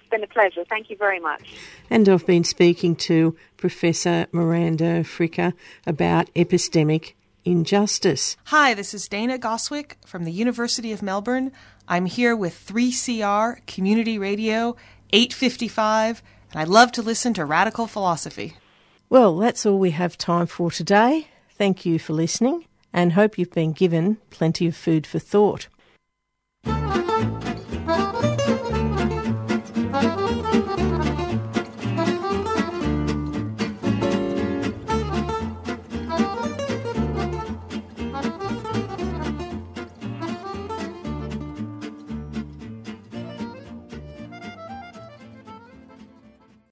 It's 0.00 0.10
been 0.10 0.24
a 0.24 0.26
pleasure. 0.26 0.64
Thank 0.68 0.90
you 0.90 0.96
very 0.96 1.20
much. 1.20 1.54
And 1.90 2.08
I've 2.08 2.26
been 2.26 2.44
speaking 2.44 2.96
to 2.96 3.36
Professor 3.56 4.26
Miranda 4.32 5.04
Fricker 5.04 5.52
about 5.86 6.32
epistemic 6.34 7.12
injustice. 7.44 8.36
Hi, 8.46 8.74
this 8.74 8.94
is 8.94 9.08
Dana 9.08 9.38
Goswick 9.38 9.94
from 10.06 10.24
the 10.24 10.32
University 10.32 10.92
of 10.92 11.02
Melbourne. 11.02 11.52
I'm 11.88 12.06
here 12.06 12.34
with 12.36 12.66
3CR 12.66 13.66
Community 13.66 14.18
Radio 14.18 14.76
855, 15.12 16.22
and 16.52 16.60
I 16.60 16.64
love 16.64 16.92
to 16.92 17.02
listen 17.02 17.34
to 17.34 17.44
radical 17.44 17.86
philosophy. 17.86 18.56
Well, 19.10 19.36
that's 19.38 19.66
all 19.66 19.78
we 19.78 19.90
have 19.90 20.16
time 20.16 20.46
for 20.46 20.70
today. 20.70 21.28
Thank 21.50 21.84
you 21.84 21.98
for 21.98 22.12
listening 22.12 22.66
and 22.92 23.12
hope 23.12 23.38
you've 23.38 23.50
been 23.50 23.72
given 23.72 24.18
plenty 24.30 24.66
of 24.66 24.76
food 24.76 25.06
for 25.06 25.18
thought. 25.18 25.68